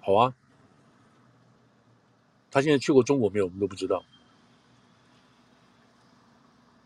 [0.00, 0.34] 好啊？
[2.50, 3.46] 他现在去过中国没有？
[3.46, 4.04] 我们都不知道。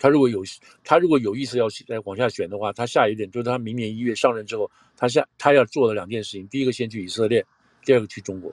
[0.03, 0.43] 他如果有
[0.83, 7.47] 他如果有意思要再往下选的话，他下一任就是他明年一月上任之后，他下他要做的两件事情：第一个先去以色列，
[7.85, 8.53] 第二个去中国。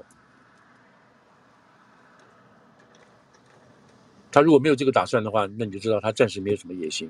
[4.32, 7.10] 他如果没有这个打算的话，那你就知道他暂时没有什么野心。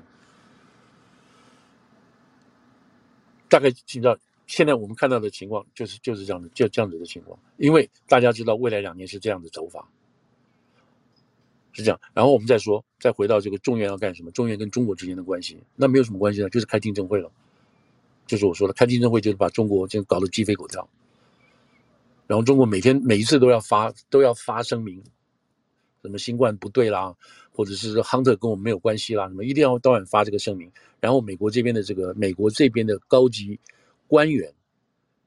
[3.50, 7.38] 大概知道现在我们看到的情况就是就是这样的，就这样子的情况。
[7.58, 9.86] 因为大家知道未来两年是这样的走法，
[11.72, 12.00] 是这样。
[12.12, 14.30] 然后我们再说，再回到这个中原要干什么？
[14.30, 17.30] 中原跟中国之间的关系，那没有什么关系呢，就是开听证会了。
[18.26, 20.88] 就是我说的，开听证会就是把中国就搞得鸡飞狗跳。
[22.26, 25.02] 然后中国每天每一次都要发都要发声明，
[26.00, 27.12] 什么新冠不对啦，
[27.50, 30.70] 或者是亨特跟我们没有关系啦，什么一定要当晚发这个声明。
[31.00, 33.58] 然后美国这边的这个美国这边的高级
[34.06, 34.52] 官员，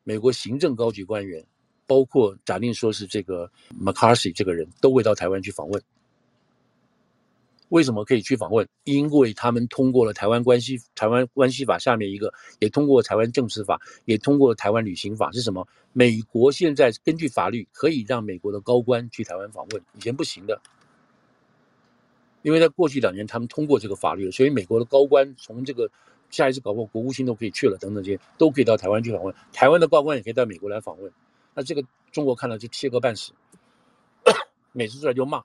[0.06, 1.46] 美国行政高级官员，
[1.86, 5.84] 包括假定说是这个 McCarthy 这个人都会到台湾去访问。
[7.74, 8.68] 为什么可以去访问？
[8.84, 15.32] 因为他们通过了台湾关系台湾关系法下面一个，也通过台湾政治法，也通过了台湾旅行法。
[15.32, 15.68] 是什么？
[15.92, 20.62] 美国现在根据法律可以让美国的高官去台湾访问，以前不行的。
[22.44, 25.90] 因为在过去两年他们通过这个法律了，所以美国的高官从这个
[26.30, 29.34] 下一次搞不好国务卿都可以去了，等等这些都可以到台湾去访问。
[29.52, 31.12] 台湾的高官也可以到美国来访问。
[31.56, 33.32] 那这个中国看了就切割半死，
[34.74, 35.42] 每次出来就骂。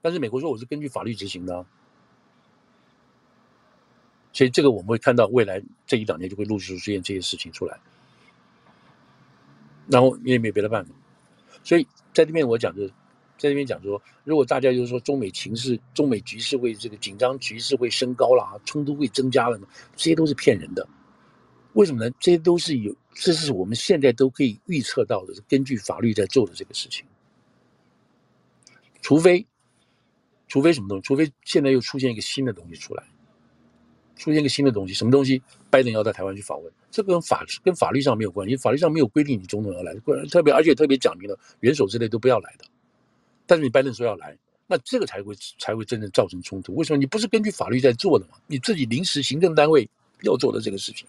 [0.00, 1.66] 但是美国说我是根据法律执行的，
[4.32, 7.80] 所以这个我们会看到未来这一两年就会陆续出现这些事情出来，
[9.88, 10.94] 然后你也没有别的办法，
[11.64, 12.86] 所以在这边我讲的，
[13.36, 19.58] 在这边讲说，如果大家就是说中美情势、中美局势会这个紧张局势会升高了，冲突会增加了，
[19.96, 20.88] 这些都是骗人的。
[21.72, 22.14] 为什么呢？
[22.20, 27.04] 这些都是有，这是我们现在都可以预测到的，是根据法律在做的这个事情，
[29.02, 29.44] 除非。
[30.48, 31.02] 除非什么东西？
[31.02, 33.04] 除非现在又出现一个新的东西出来，
[34.16, 35.40] 出现一个新的东西，什么东西？
[35.70, 39.94] 拜登要到台湾去访问，这跟法跟法律上没有关系，法律上没有规定你总统要来，
[40.30, 42.64] 特别而且特别讲明了元首之类都不要来的。
[43.46, 46.74] 但是你拜登说要来，那这个才会才会真正造成冲突。
[46.74, 46.98] 为什么？
[46.98, 48.32] 你不是根据法律在做的吗？
[48.46, 49.88] 你自己临时行政单位
[50.22, 51.06] 要做的这个事情，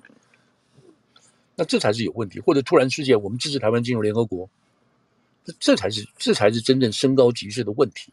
[1.55, 2.39] 那这才是有问题。
[2.39, 4.49] 或者突然出现我们支持台湾进入联合国，
[5.59, 8.11] 这才是这才是真正升高局势的问题。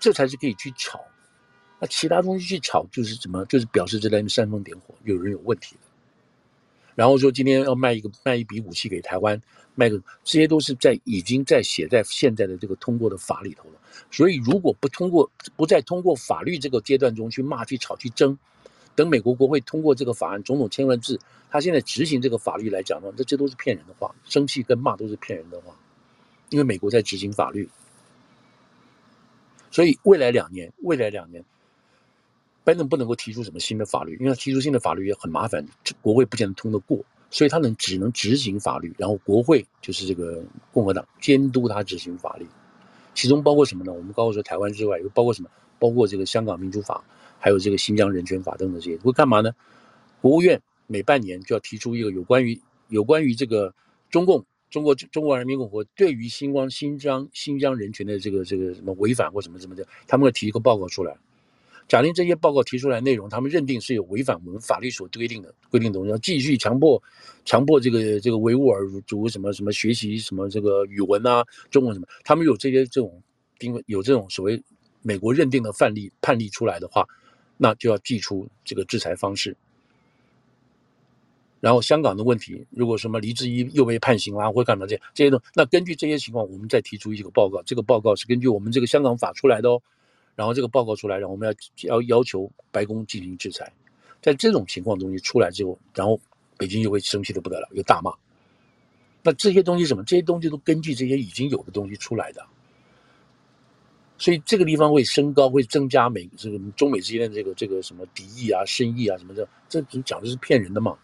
[0.00, 0.98] 这才是可以去炒，
[1.78, 3.44] 那其他东西去炒就是怎么？
[3.44, 5.76] 就是表示这在煽风点火，有人有问题。
[6.96, 9.40] 然后说今天要卖一个卖一笔武器给台湾，
[9.74, 13.80] 卖个这些都是在已经在写在现在的这个通过的法里头了。
[14.10, 18.36] 所以如果不通过，不在通过法律这个阶段中去骂、去吵、去争，
[18.94, 21.18] 等美国国会通过这个法案，总统签完字，
[21.50, 25.74] 他现在执行这个法律来讲呢，这这都是骗人的话，生气跟骂都是骗人的话，
[26.50, 27.68] 因为美国在执行法律。
[29.70, 31.44] 所以未来两年，未来两年，
[32.64, 35.64] 拜登不能够提出什么新的法律，因为他提出新的法律也很麻烦，
[36.02, 36.98] 国会不见得通得过，
[37.30, 42.46] 所以他能只能执行法律，然后国会就是这个共和党监督他执行法律，
[43.14, 43.92] 其中包括什么呢？
[43.92, 45.48] 我们包括说台湾之外，又包括什么？
[45.78, 47.02] 包括这个香港民主法，
[47.38, 49.50] 还有这个新疆人权法等等这些，会干嘛呢？
[50.20, 53.72] 国务院每半年就要提出一个有关于有关于这个
[54.10, 54.44] 中共。
[54.70, 61.16] 中国中国人民共和国对于新光新疆新疆人权的这个这个什么违反或什么什么的，他们会提一个报告出来。
[61.88, 67.02] 假定这些报告提出来内容，他们认定是有违反我们法律所规定的规定的东西，要继续强迫
[67.44, 73.20] 强迫这个这个维吾尔族什么什么学习什么这个语文啊，中文什么，他们有这些这种
[73.58, 74.62] 定有这种所谓
[75.02, 77.04] 美国认定的范例判例出来的话，
[77.56, 79.56] 那就要祭出这个制裁方式。
[81.60, 87.62] 然后香港的问题，如果什么黎智英又被判刑啦，或干嘛这这些东西，那根据这些情况，我们再提出一个报告。
[87.64, 89.80] 这个报告是根据我们这个香港法出来的哦。
[90.36, 93.70] 然后这个报告出来，然后我们要要要求白宫进行制裁。
[94.22, 96.18] 在这种情况东西出来之后，然后
[96.56, 98.10] 北京又会生气的不得了，又大骂。
[99.22, 100.02] 那这些东西什么？
[100.04, 102.42] 这些东西都根据这些已经有的东西出来的。
[104.16, 110.96] 所以这个地方会升高，会增加美这个中美之间的这个这个什么敌意啊、深意啊什么的，这讲的是骗人的嘛。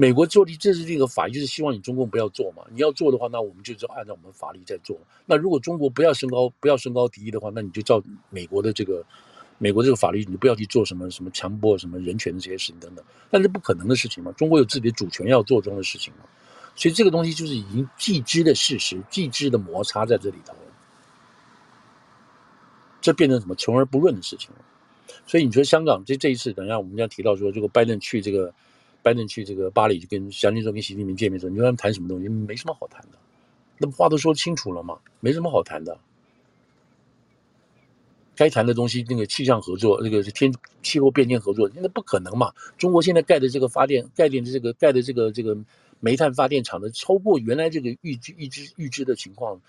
[0.00, 2.62] 美国做的这是这个法，就是希望你中共不要做嘛。
[2.70, 4.96] 你要做的话，那我们就按照我们法律在做。
[5.26, 9.04] 那如果中国不要升高，不要升高敌意的话，那你就照美国的这个
[9.58, 13.04] 美国这个法律，你不要去做什么什么强迫什么人权的这些事情等等。
[13.28, 16.20] 但是不可能的事情嘛，中国有自己的主权要做这样的事情嘛。
[16.76, 20.72] 所以这个东西就是已经既知的事实，既知的摩擦在这里头了，
[23.00, 24.64] 这变成什么穷而不论的事情了。
[25.26, 28.54] 所以你说香港这这一次，等一下我们要提到说，这个拜登去这个。
[29.02, 32.28] 拜登去这个巴黎，就跟习近平说，跟习近平见面说，你说他们谈什么东西？
[32.28, 33.18] 没什么好谈的，
[33.78, 34.98] 那不话都说清楚了吗？
[35.20, 35.98] 没什么好谈的。
[38.36, 42.52] 该谈的东西，那个气象合作，那个天气候变迁合作，那不可能嘛？
[42.76, 45.56] 中国现在盖的这个发电，盖电的这个盖的这个这个
[45.98, 49.60] 煤炭发电厂的，超过原来这个预预支预知的情况，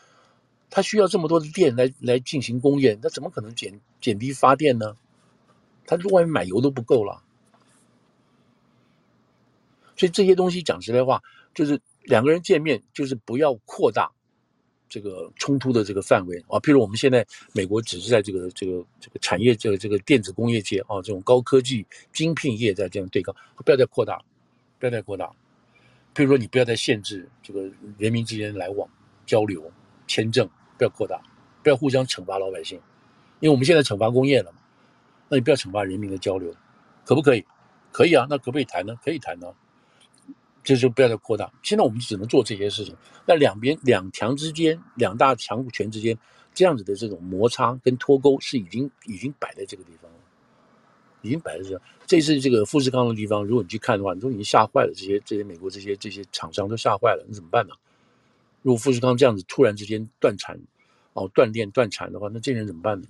[0.69, 4.95] 它需要这么多的电来来进行工业，那怎么可能减减低发电呢？
[5.87, 7.23] 它外面买油都不够了。
[9.99, 11.21] 所以这些东西讲实在话，
[11.53, 14.09] 就是两个人见面，就是不要扩大
[14.87, 16.57] 这个冲突的这个范围啊。
[16.61, 24.23] 譬如我们现在美国只是在这个这个这个产业这个这个电子工业界啊，这种高科技晶片业在这样对抗，不要再扩大，
[24.79, 25.29] 不要再扩大。
[26.15, 28.89] 譬如说，你不要再限制这个人民之间来往、
[29.25, 29.69] 交流、
[30.07, 31.21] 签证，不要扩大，
[31.61, 32.79] 不要互相惩罚老百姓，
[33.41, 34.59] 因为我们现在惩罚工业了嘛，
[35.27, 36.55] 那你不要惩罚人民的交流，
[37.03, 37.45] 可不可以？
[37.91, 38.95] 可以啊，那可不可以谈呢？
[39.03, 39.51] 可以谈呢。
[40.69, 41.51] 这就不要再扩大。
[41.63, 42.95] 现在我们只能做这些事情。
[43.25, 46.15] 那两边两强之间，两大强权之间，
[46.53, 50.17] 这样子的这种摩擦跟脱钩是已经已经摆在这个地方了，
[51.23, 51.81] 已经摆在这。
[52.05, 54.93] 这次这个富士康的地方，如果你去看的话，你都已经吓坏了。
[54.95, 57.73] 这些这些美国这些这些厂商都吓坏了，你怎么办呢？
[58.61, 60.59] 如果富士康这样子突然之间断产，
[61.13, 63.07] 哦，断电断产的话，那这些人怎么办呢？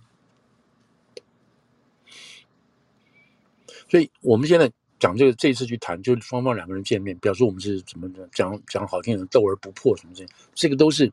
[3.89, 4.71] 所以我们现在。
[4.99, 11.11] 讲这个这一次去谈，就是双方两个人见面，表示我们是怎么讲讲好听的斗而不破什么这些，这个都是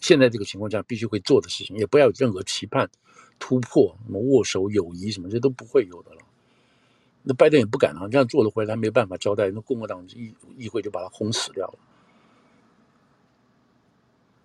[0.00, 2.88] 现在这个情况下必须会做的事情，也不要有任何期盼
[3.38, 6.22] 突破，什么握手友谊什么这都不会有的了。
[7.22, 11.78] 那拜登也不敢啊，这样做了回来他没办法交代，那共和党议议会就把他轰死掉了。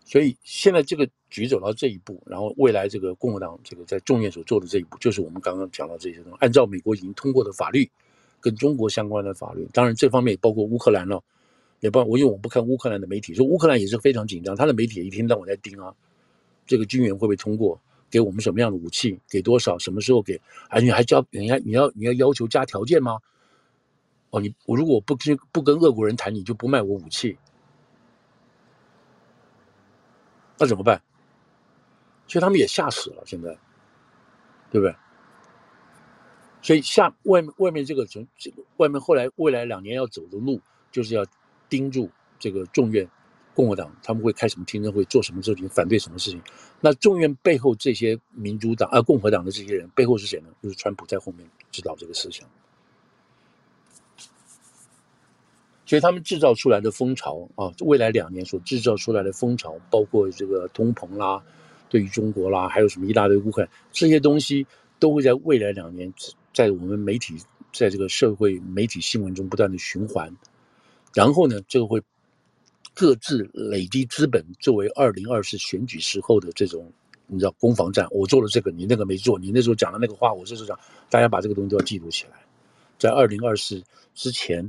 [0.06, 6.38] 所以现在这个局走到这一步，然后未来这个共和党这个在众院所做的这一步，就是我们刚刚讲到这些东西。
[6.39, 7.89] 按照美国已经通过的法律，
[8.39, 11.20] 跟中国相关的法律，当然这方面也包括乌克兰了，
[11.80, 15.91] 也包我因为我不看乌克兰的媒体，说乌克兰也是非常紧张，他的媒体也一天到晚在盯啊，
[16.68, 20.39] 这个军援会不会通过，给我们什么样的武器，给多少，什么时候给，
[20.70, 23.18] 而且还叫人家你要你要要求加条件吗？
[24.30, 27.36] 哦，你我如果不跟不跟俄国人谈，你就不卖我武器。
[30.58, 31.02] 那怎么办？
[32.28, 33.56] 所以他们也吓死了，现在，
[34.72, 34.96] 对不对？
[36.62, 40.60] 所以下外面外面这个从这个外面后来未来两年要走的路，
[40.91, 41.24] 就是要
[41.70, 43.08] 盯住这个众院
[43.54, 46.41] 共和党他们会开什么听证会，做什么事情，反对什么事情。
[46.82, 50.50] 那众院背后这些民主党啊共和党的这些人背后是谁呢？
[50.63, 52.44] 就是川普在后面指导这个事情。
[55.88, 61.43] 所以他们制造出来的风潮啊，未来两年所制造出来的风潮，包括这个通膨啦，
[61.89, 64.65] 对于中国啦，还有什么一大堆乌克兰这些东西，
[64.98, 66.12] 都会在未来两年
[66.52, 67.36] 在我们媒体，
[67.71, 70.36] 在这个社会媒体新闻中不断的循环，
[71.13, 72.02] 然后呢，这个会
[72.95, 76.91] 各自累积资本，作为二零二四选举时候的这种
[77.28, 78.08] 你知道攻防战。
[78.10, 80.80] 我做了这个，你那个没做，你那时候讲的那个话，我这时候讲，
[81.12, 82.39] 大家把这个东西都要记录起来，
[82.98, 83.84] 在二零二四
[84.15, 84.67] 之前。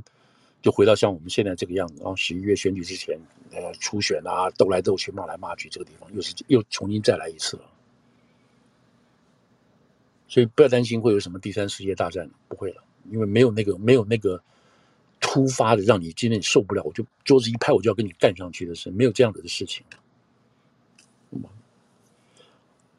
[0.61, 3.17] 就回到像我们现在这个样子啊，十一月选举之前，
[3.51, 7.63] 呃，初选啊，斗来斗去，骂来骂去，这个地方又是又重新再来一次了。
[10.27, 14.41] 所以不要担心会有什么第三世界大战，不会了，因为没有那个没有那个
[15.21, 19.85] 突发的让你今天受不了，我就桌子一拍，我就要跟你干上去的事，没有这样子的事情。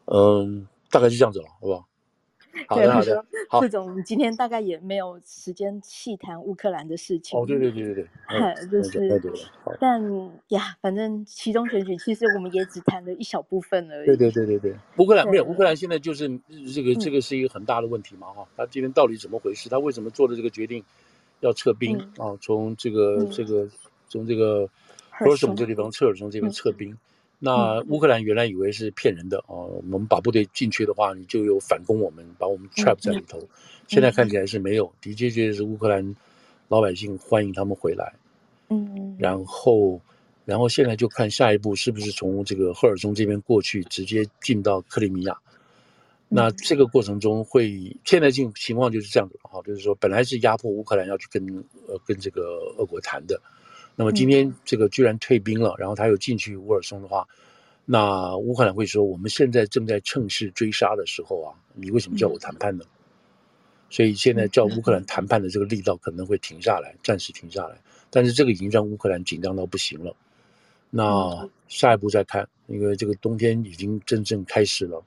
[0.06, 1.86] 嗯，大概是这样子了，好不好？
[2.66, 3.24] 好的，好的。
[3.48, 7.38] 好，副总今天大概也没有时间细谈乌克兰的事情。
[7.38, 7.94] 哦，对对对对
[8.28, 9.32] 对，就是，对对对。
[9.80, 10.02] 但
[10.48, 14.06] 呀，反正其中选举其实我们也只谈了一小部分而已。
[14.06, 16.28] 对对对对对，乌克兰没有，乌克兰现在就是
[16.74, 19.68] 这个这个是一个很大的问题嘛哈，他今天到底怎么回事？
[19.68, 20.82] 他为什么做的这个决定
[21.40, 22.36] 要撤兵啊？
[22.40, 23.68] 从这个这个
[24.08, 24.68] 从这个
[25.10, 26.96] 赫尔松这地方，撤，从这边撤兵。
[27.40, 33.40] 那乌克兰原来以为是骗人的啊，我们把部队进去的话，你就有反攻我们，把我们 trap 在里头。
[33.86, 36.16] 现在看起来是没有，的确确是乌克兰
[36.66, 38.12] 老百姓欢迎他们回来。
[38.70, 40.00] 嗯，然后，
[40.44, 45.38] 然后现在就看下一步是不是从这个赫尔松这边过去，直接进到克里米亚。
[46.28, 53.40] 那这个过程中会，现在情情况就是这样子哈，就是说本来是压迫乌克兰要去跟呃跟这个俄国谈的。
[54.00, 57.26] 那么今天这个居然退兵了，然后他又进去乌尔松的话，
[57.84, 62.84] 那乌克兰会说：我们现在正在趁势追杀的时候啊，你为什么叫我谈判呢？
[63.90, 67.76] 所以现在叫乌克兰谈判的这个力道可能会停下来，暂时停下来。
[68.08, 70.14] 但是这个已经让乌克兰紧张到不行了。
[70.90, 75.04] 那下一步再看，因为这个冬天已经真正开始了。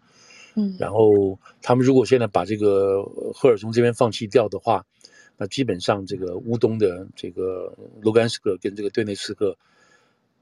[0.55, 3.01] 嗯，然后他们如果现在把这个
[3.33, 4.85] 赫尔松这边放弃掉的话。
[5.41, 9.57] 那基本上，这个乌东的这个卢甘斯克跟这个顿涅茨克，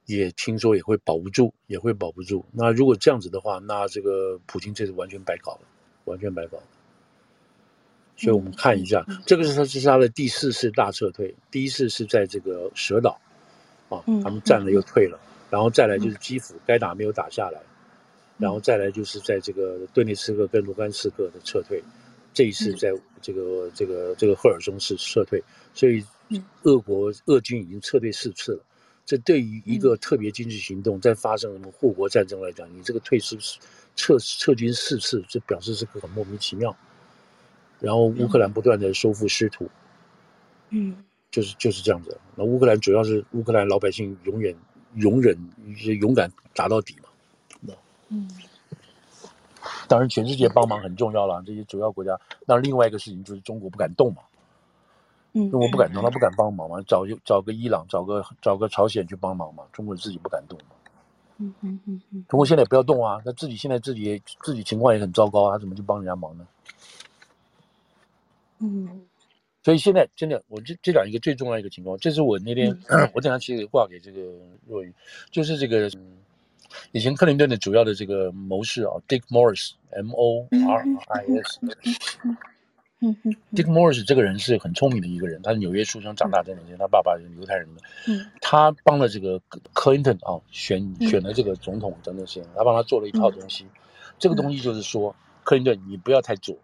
[0.08, 2.43] 也听说也会保不住，也会保不住。
[2.52, 5.62] 那如果这样子的话，那这个普京这是完全白搞了，
[6.04, 6.64] 完全白搞了。
[8.18, 13.18] 所以我们看一下，这个是他是他的第四次大撤退，第一次是在这个蛇岛，
[13.88, 15.18] 啊，他们战了又退了，
[15.50, 17.62] 然后再来就是基辅该打没有打下来，
[18.38, 21.82] 然后再来就是在这个顿涅茨克跟卢甘斯克的撤退，
[22.34, 26.04] 这一次在这个这个这个赫尔松市撤退，所以
[26.64, 28.64] 俄国俄军已经撤退四次了。
[29.06, 33.38] 这对于一个特别军事行动，在发生什么护国战争来讲，你这个退是
[33.96, 36.76] 撤撤军四次，这表示是个很莫名其妙。
[37.80, 39.68] 然后乌克兰不断的收复失土，
[40.70, 42.18] 嗯，就是就是这样子。
[42.36, 44.56] 那乌克兰主要是乌克兰老百姓永远
[44.94, 45.36] 容忍、
[46.00, 47.10] 勇敢打到底嘛。
[48.12, 48.28] 嗯，
[49.88, 52.20] 当然全世界帮忙很重要了，这些主要国家。
[52.45, 54.22] 那另外一个事情就是中国不敢动嘛。
[55.34, 59.64] 嗯，中国不敢动，他不敢帮忙嘛，找就找个伊朗，找个找个朝鲜去帮忙嘛。
[59.72, 60.76] 中国自己不敢动嘛。
[61.38, 62.26] 嗯嗯嗯嗯。
[62.28, 66.47] 中国现在也不要动啊，他自己现在自己也自己情况也很糟糕啊，他怎么去帮人家忙呢？
[68.60, 69.05] 嗯。
[69.62, 74.22] 所以现在真的，我这这两一个最重要一个情况，这是我那天、嗯、 我等下其实挂给这个
[74.66, 74.91] 若愚，
[75.32, 75.91] 就是这个
[76.92, 81.60] 以前克林顿的主要的这个谋士啊，Dick Morris，M O R I S。
[82.22, 82.38] 嗯
[83.02, 87.82] 嗯嗯，Dick Morris 这个人是很聪明的一个人，他是纽约出生长大在那边，他爸爸是犹太人的。
[88.10, 89.42] 嗯，他帮了这个
[89.72, 93.66] 克林顿啊选选了这个总统等等些，他帮他做了一套东西。
[94.18, 95.16] 这个东西就是说，
[95.46, 96.58] 克林顿你不要太左，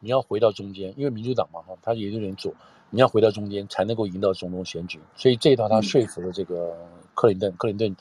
[0.00, 2.54] 你要回到中间，因为民主党嘛哈，他也有点左，
[2.88, 4.98] 你要回到中间才能够赢到总统选举。
[5.14, 6.74] 所以这一套他说服了这个
[7.14, 7.94] 克林顿，克林顿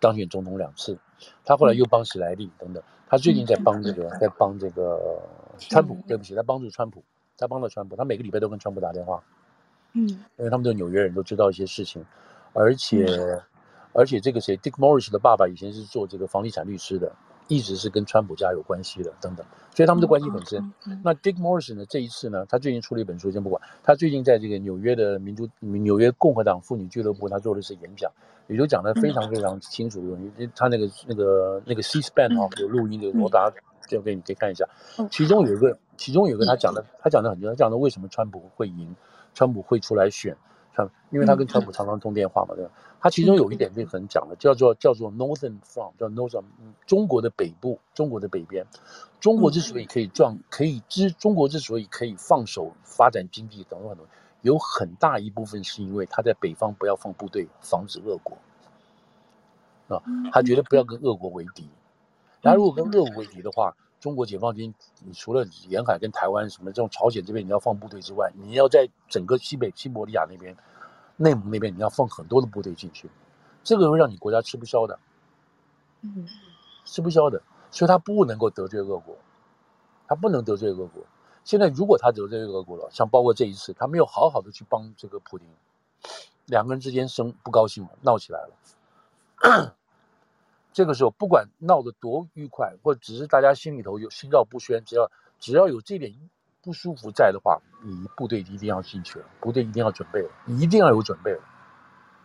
[0.00, 0.98] 当选总统两次，
[1.44, 5.20] 他后来又帮史莱利等等，他最近在帮这个在帮这个
[5.58, 7.02] 川普，对不起，他帮助川普。
[7.40, 9.22] 他帮了川普，他每个礼拜都跟川普打电话，
[9.92, 12.04] 嗯，因为他们都纽约人都知道一些事情，
[12.52, 13.40] 而且，嗯、
[13.92, 17.12] 而且这个谁，Dick Morris 的爸爸以前是做这个房地产律师的，
[17.48, 19.44] 一直是跟川普家有关系的，等等，
[19.74, 20.60] 所以他们的关系很深。
[20.60, 28.10] 嗯嗯嗯、那 Dick Morrison 呢，这一次呢，他最近出了一本书，先不管，他最近在这个纽约的民主纽约共和党妇女俱乐部，他做了一次演讲，
[28.46, 33.56] 也就讲的非常非常清楚，因为他那个那个那个 C-SPAN 啊有录音的，我把它
[33.88, 34.64] 交给你，可以看一下，
[35.10, 35.76] 其中有一个。
[36.00, 38.94] 其中有一个他讲的，他讲的很重要，他讲的为什么川普会赢，
[39.34, 40.36] 川普会出来选，
[40.86, 42.70] 川，因为他跟川普常常通电话嘛，对吧？
[43.00, 46.44] 他其中有一点就很讲的，叫做叫做 Northern Front，叫 Northern，
[46.86, 48.66] 中国的北部，中国的北边，
[49.20, 54.06] 中国之所以可以壮，可以之，中国之所以可以放手发展经济等等很多，
[54.42, 58.38] 有很大一部分是因为他在北方不要放部队，防止俄国，
[59.88, 60.02] 啊，
[60.32, 60.84] 他觉得不要。
[60.84, 61.68] 跟俄国为敌，
[62.42, 63.76] 他如果跟俄国为敌的话。
[64.00, 64.72] 中国解放军，
[65.04, 70.56] 你除了沿海跟台湾什么这种朝鲜这边你要放部队之外，你要在整个西北西伯利亚那边、
[71.16, 73.10] 内蒙那边你要放很多的部队进去，
[73.64, 74.98] 这个会让你国家吃不消的，
[76.02, 76.28] 嗯，
[76.84, 79.16] 吃不消的，所以他不能够得罪俄国，
[80.06, 81.02] 他不能得罪俄国。
[81.42, 85.48] 现在如果他得罪俄国了，像包括这一次，他没有好好的去帮这个普京，
[86.46, 89.74] 两个人之间生不高兴了，闹起来了。
[90.78, 95.10] 这个时候，不管闹得多愉快，或者只是大家心里头有心照不宣，只要
[95.40, 96.14] 只要有这点
[96.62, 101.40] 不舒服在的话，你部队一定要进去了，部队一定要准备了，你一定要有准备了。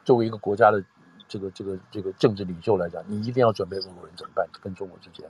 [0.06, 0.86] 作为一个国家的
[1.28, 4.47] 这个这个这个政治领袖来讲，你一定要准备俄国人怎么办？
[4.62, 5.28] 跟中国之间，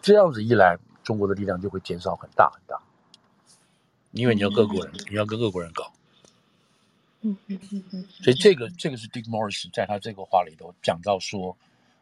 [0.00, 2.80] 这样子一来，中国的力量就会减少很大很大。
[4.12, 5.92] 因为你要跟俄国人，你要跟各国人搞。
[7.22, 8.04] 嗯嗯嗯嗯。
[8.22, 11.56] 所以这个这个是 Dick Morris 在他这个话里头讲到说。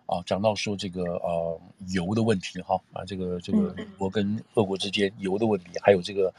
[0.08, 6.32] 啊，讲到说这个呃油的问题哈啊，这个这个美国跟俄国之间油的问题，还有这个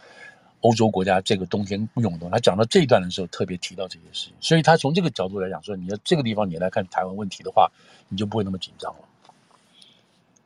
[0.62, 7.72] 欧洲国家这个冬天不用动，他讲到这一段的时候特别提到这些事情，所以他从这个角度来讲说，你要这个地方你来看台湾问题的话，
[8.10, 9.00] 你就不会那么紧张了。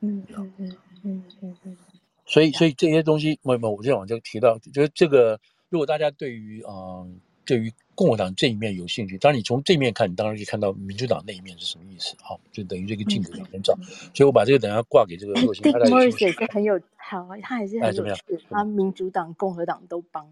[0.02, 1.78] 嗯嗯嗯嗯嗯嗯。
[2.26, 6.74] 所以所以这些东西，我我我就往这个提到，就是这个如果大家对于嗯。
[6.74, 7.08] 呃
[7.46, 12.16] 对于共和党这一面有兴趣，当然你从这面看，你当然可以看到民主党那一面是什么意思。
[12.22, 13.78] 好，就等于这个镜子两面照。
[14.14, 18.24] 所以我把这个等下挂给这个若星，他也是很有好，他也是很有趣。
[18.50, 20.28] 他民主党、共和党都帮。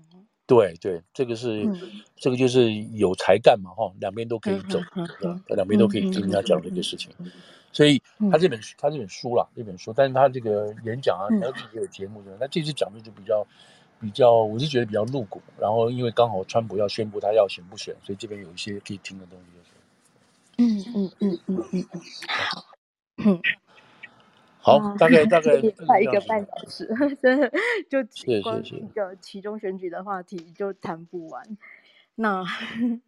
[0.47, 1.65] 对对，这个是
[2.17, 4.79] 这个就是有才干嘛哈，两边都可以走，
[5.47, 7.11] 两边都可以听他讲这个事情。
[7.71, 8.01] 所以
[8.31, 13.45] 他这本他这本书啦，这本书，但是他这个演讲啊，他自己有节目，那这次讲的就比较。
[14.01, 15.41] 比较，我是觉得比较露骨。
[15.59, 19.69] 然后，因为刚好川普要宣布他要选不选，所以这边有一些可以听的东西，就是。
[20.57, 22.65] 嗯嗯嗯嗯嗯嗯，好，
[23.17, 23.41] 嗯，
[24.59, 26.87] 好，大概 大概快一个半小时，
[27.21, 27.51] 真的
[27.89, 28.03] 就
[28.41, 31.57] 光一个其中选举的话题就谈不完。
[32.15, 32.43] 那，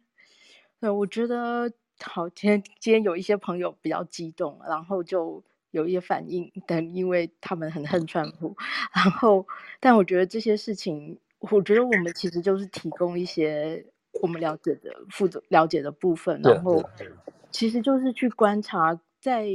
[0.80, 1.70] 对，我觉得
[2.00, 5.42] 好，今天今天有一些朋友比较激动，然后就。
[5.74, 8.56] 有一些反应，但因为他们很恨川普，
[8.94, 9.44] 然后，
[9.80, 13.84] 但我觉得这些事情，我觉得我们其实就是提供一些
[14.22, 16.88] 我们了解的、负责了解的部分，然后，
[17.50, 19.48] 其实就是去观察在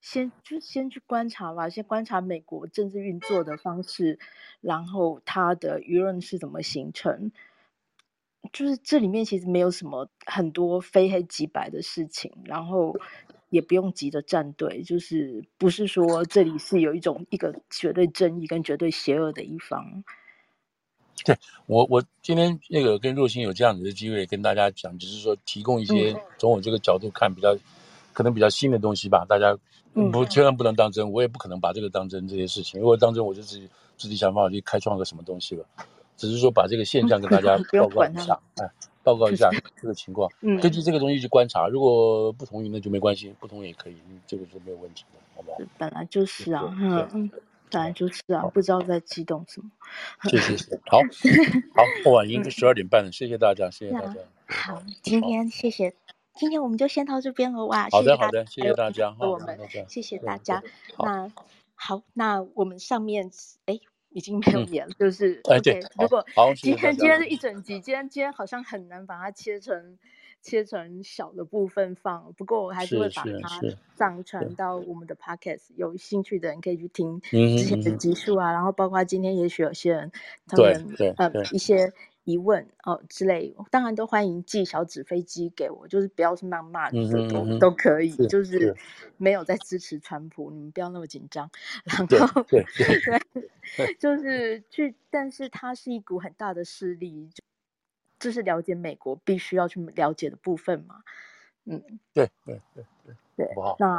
[0.00, 4.20] 先就先去观察吧，先观察美国政治运作的方式，
[4.60, 7.32] 然后它的舆论是怎么形成。
[8.54, 12.96] 就是这里面其实没有什么很多非黑即白的事情，然后
[13.50, 20.02] 也不用急着站队，就是不是说这里是有一种一个绝对正义跟绝对邪恶的一方。
[21.22, 21.36] 对，
[21.66, 27.60] 我，我今天那个跟若星有这样子的机会跟大家讲，只是说提供一些从我这个角度看比较、嗯、
[28.14, 29.26] 可能比较新的东西吧。
[29.28, 29.54] 大家
[30.10, 32.80] 不千万不能当真，我也不可能把这个当真这些事情。
[32.80, 35.66] 如果当真，我就自己自己想办法去开创个什么东西了。
[36.16, 38.70] 只是说把这个现象跟大家 报告一下，哎，
[39.02, 40.30] 报告一下这个情况，
[40.60, 41.68] 根据这个东西去观察。
[41.68, 43.96] 如果不同意，那就没关系；不同意也可以，
[44.26, 45.58] 这个是没有问题的，好不好？
[45.78, 47.30] 本来就是啊，嗯。
[47.72, 49.70] 本来就是啊，不知道在激动什么。
[50.24, 50.98] 谢谢，谢谢，好，
[51.72, 54.16] 好，过完已经十二点半了，谢谢大家，谢谢大家。
[54.48, 55.94] 好，今天谢谢，
[56.34, 57.88] 今天我们就先到这边了哇。
[57.92, 60.64] 好的，好的，谢谢大家，我们谢谢大家。
[60.98, 61.30] 那
[61.76, 63.30] 好，那我们上面
[63.66, 63.78] 哎
[64.10, 66.24] 已经没有演了，就是哎对，如果
[66.56, 69.98] 今天今天是一整集，今天今天好像很难把它切成。
[70.42, 73.60] 切成小的部分放，不过我还是会把它
[73.98, 80.10] 上传到我们的 podcast，有兴趣的人可以去听之前的集数啊，然后包括今天也许有些人
[80.46, 81.92] 他们呃一些
[82.24, 88.76] 疑问哦之类，当然都欢迎寄小纸飞机给我，就是不要是谩骂的都都可以，就是
[89.16, 91.50] 没有在支持川普，你们不要那么紧张，
[91.84, 92.64] 然后对，
[93.98, 97.30] 就是去，但是它是一股很大的势力。
[98.18, 101.02] 这是了解美国必须要去了解的部分嘛？
[101.64, 103.48] 嗯，对对对对对。
[103.78, 103.98] 那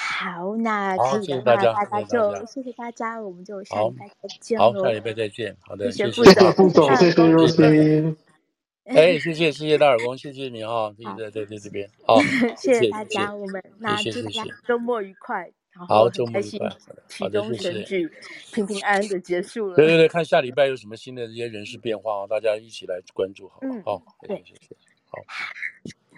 [0.00, 4.56] 好，那可以的话，大家就谢谢大家，我们就下礼拜再见。
[4.56, 5.56] 好，下礼拜再见。
[5.60, 8.16] 好的，谢谢谢谢副总，谢谢若星。
[8.84, 11.90] 哎，谢谢谢谢大耳公，谢谢你哈，谢谢在在这边。
[12.06, 12.20] 好，
[12.56, 15.50] 谢谢大家，我们那祝大家周末愉快。
[15.88, 16.68] 好，周末愉快。
[17.08, 18.08] 期中选举
[18.52, 19.74] 平平安安的结束了。
[19.76, 23.98] 对对对，看下礼拜有什么新的这些人事变化啊，大家一起来关注，好不好？
[23.98, 24.76] 好，对，谢谢。
[25.10, 25.18] 好，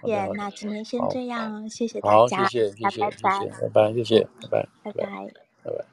[0.05, 5.03] 耶，那今天先这样，谢谢大家，好，谢谢，谢谢，谢谢，拜拜，谢谢，拜拜，拜拜，
[5.63, 5.85] 拜拜。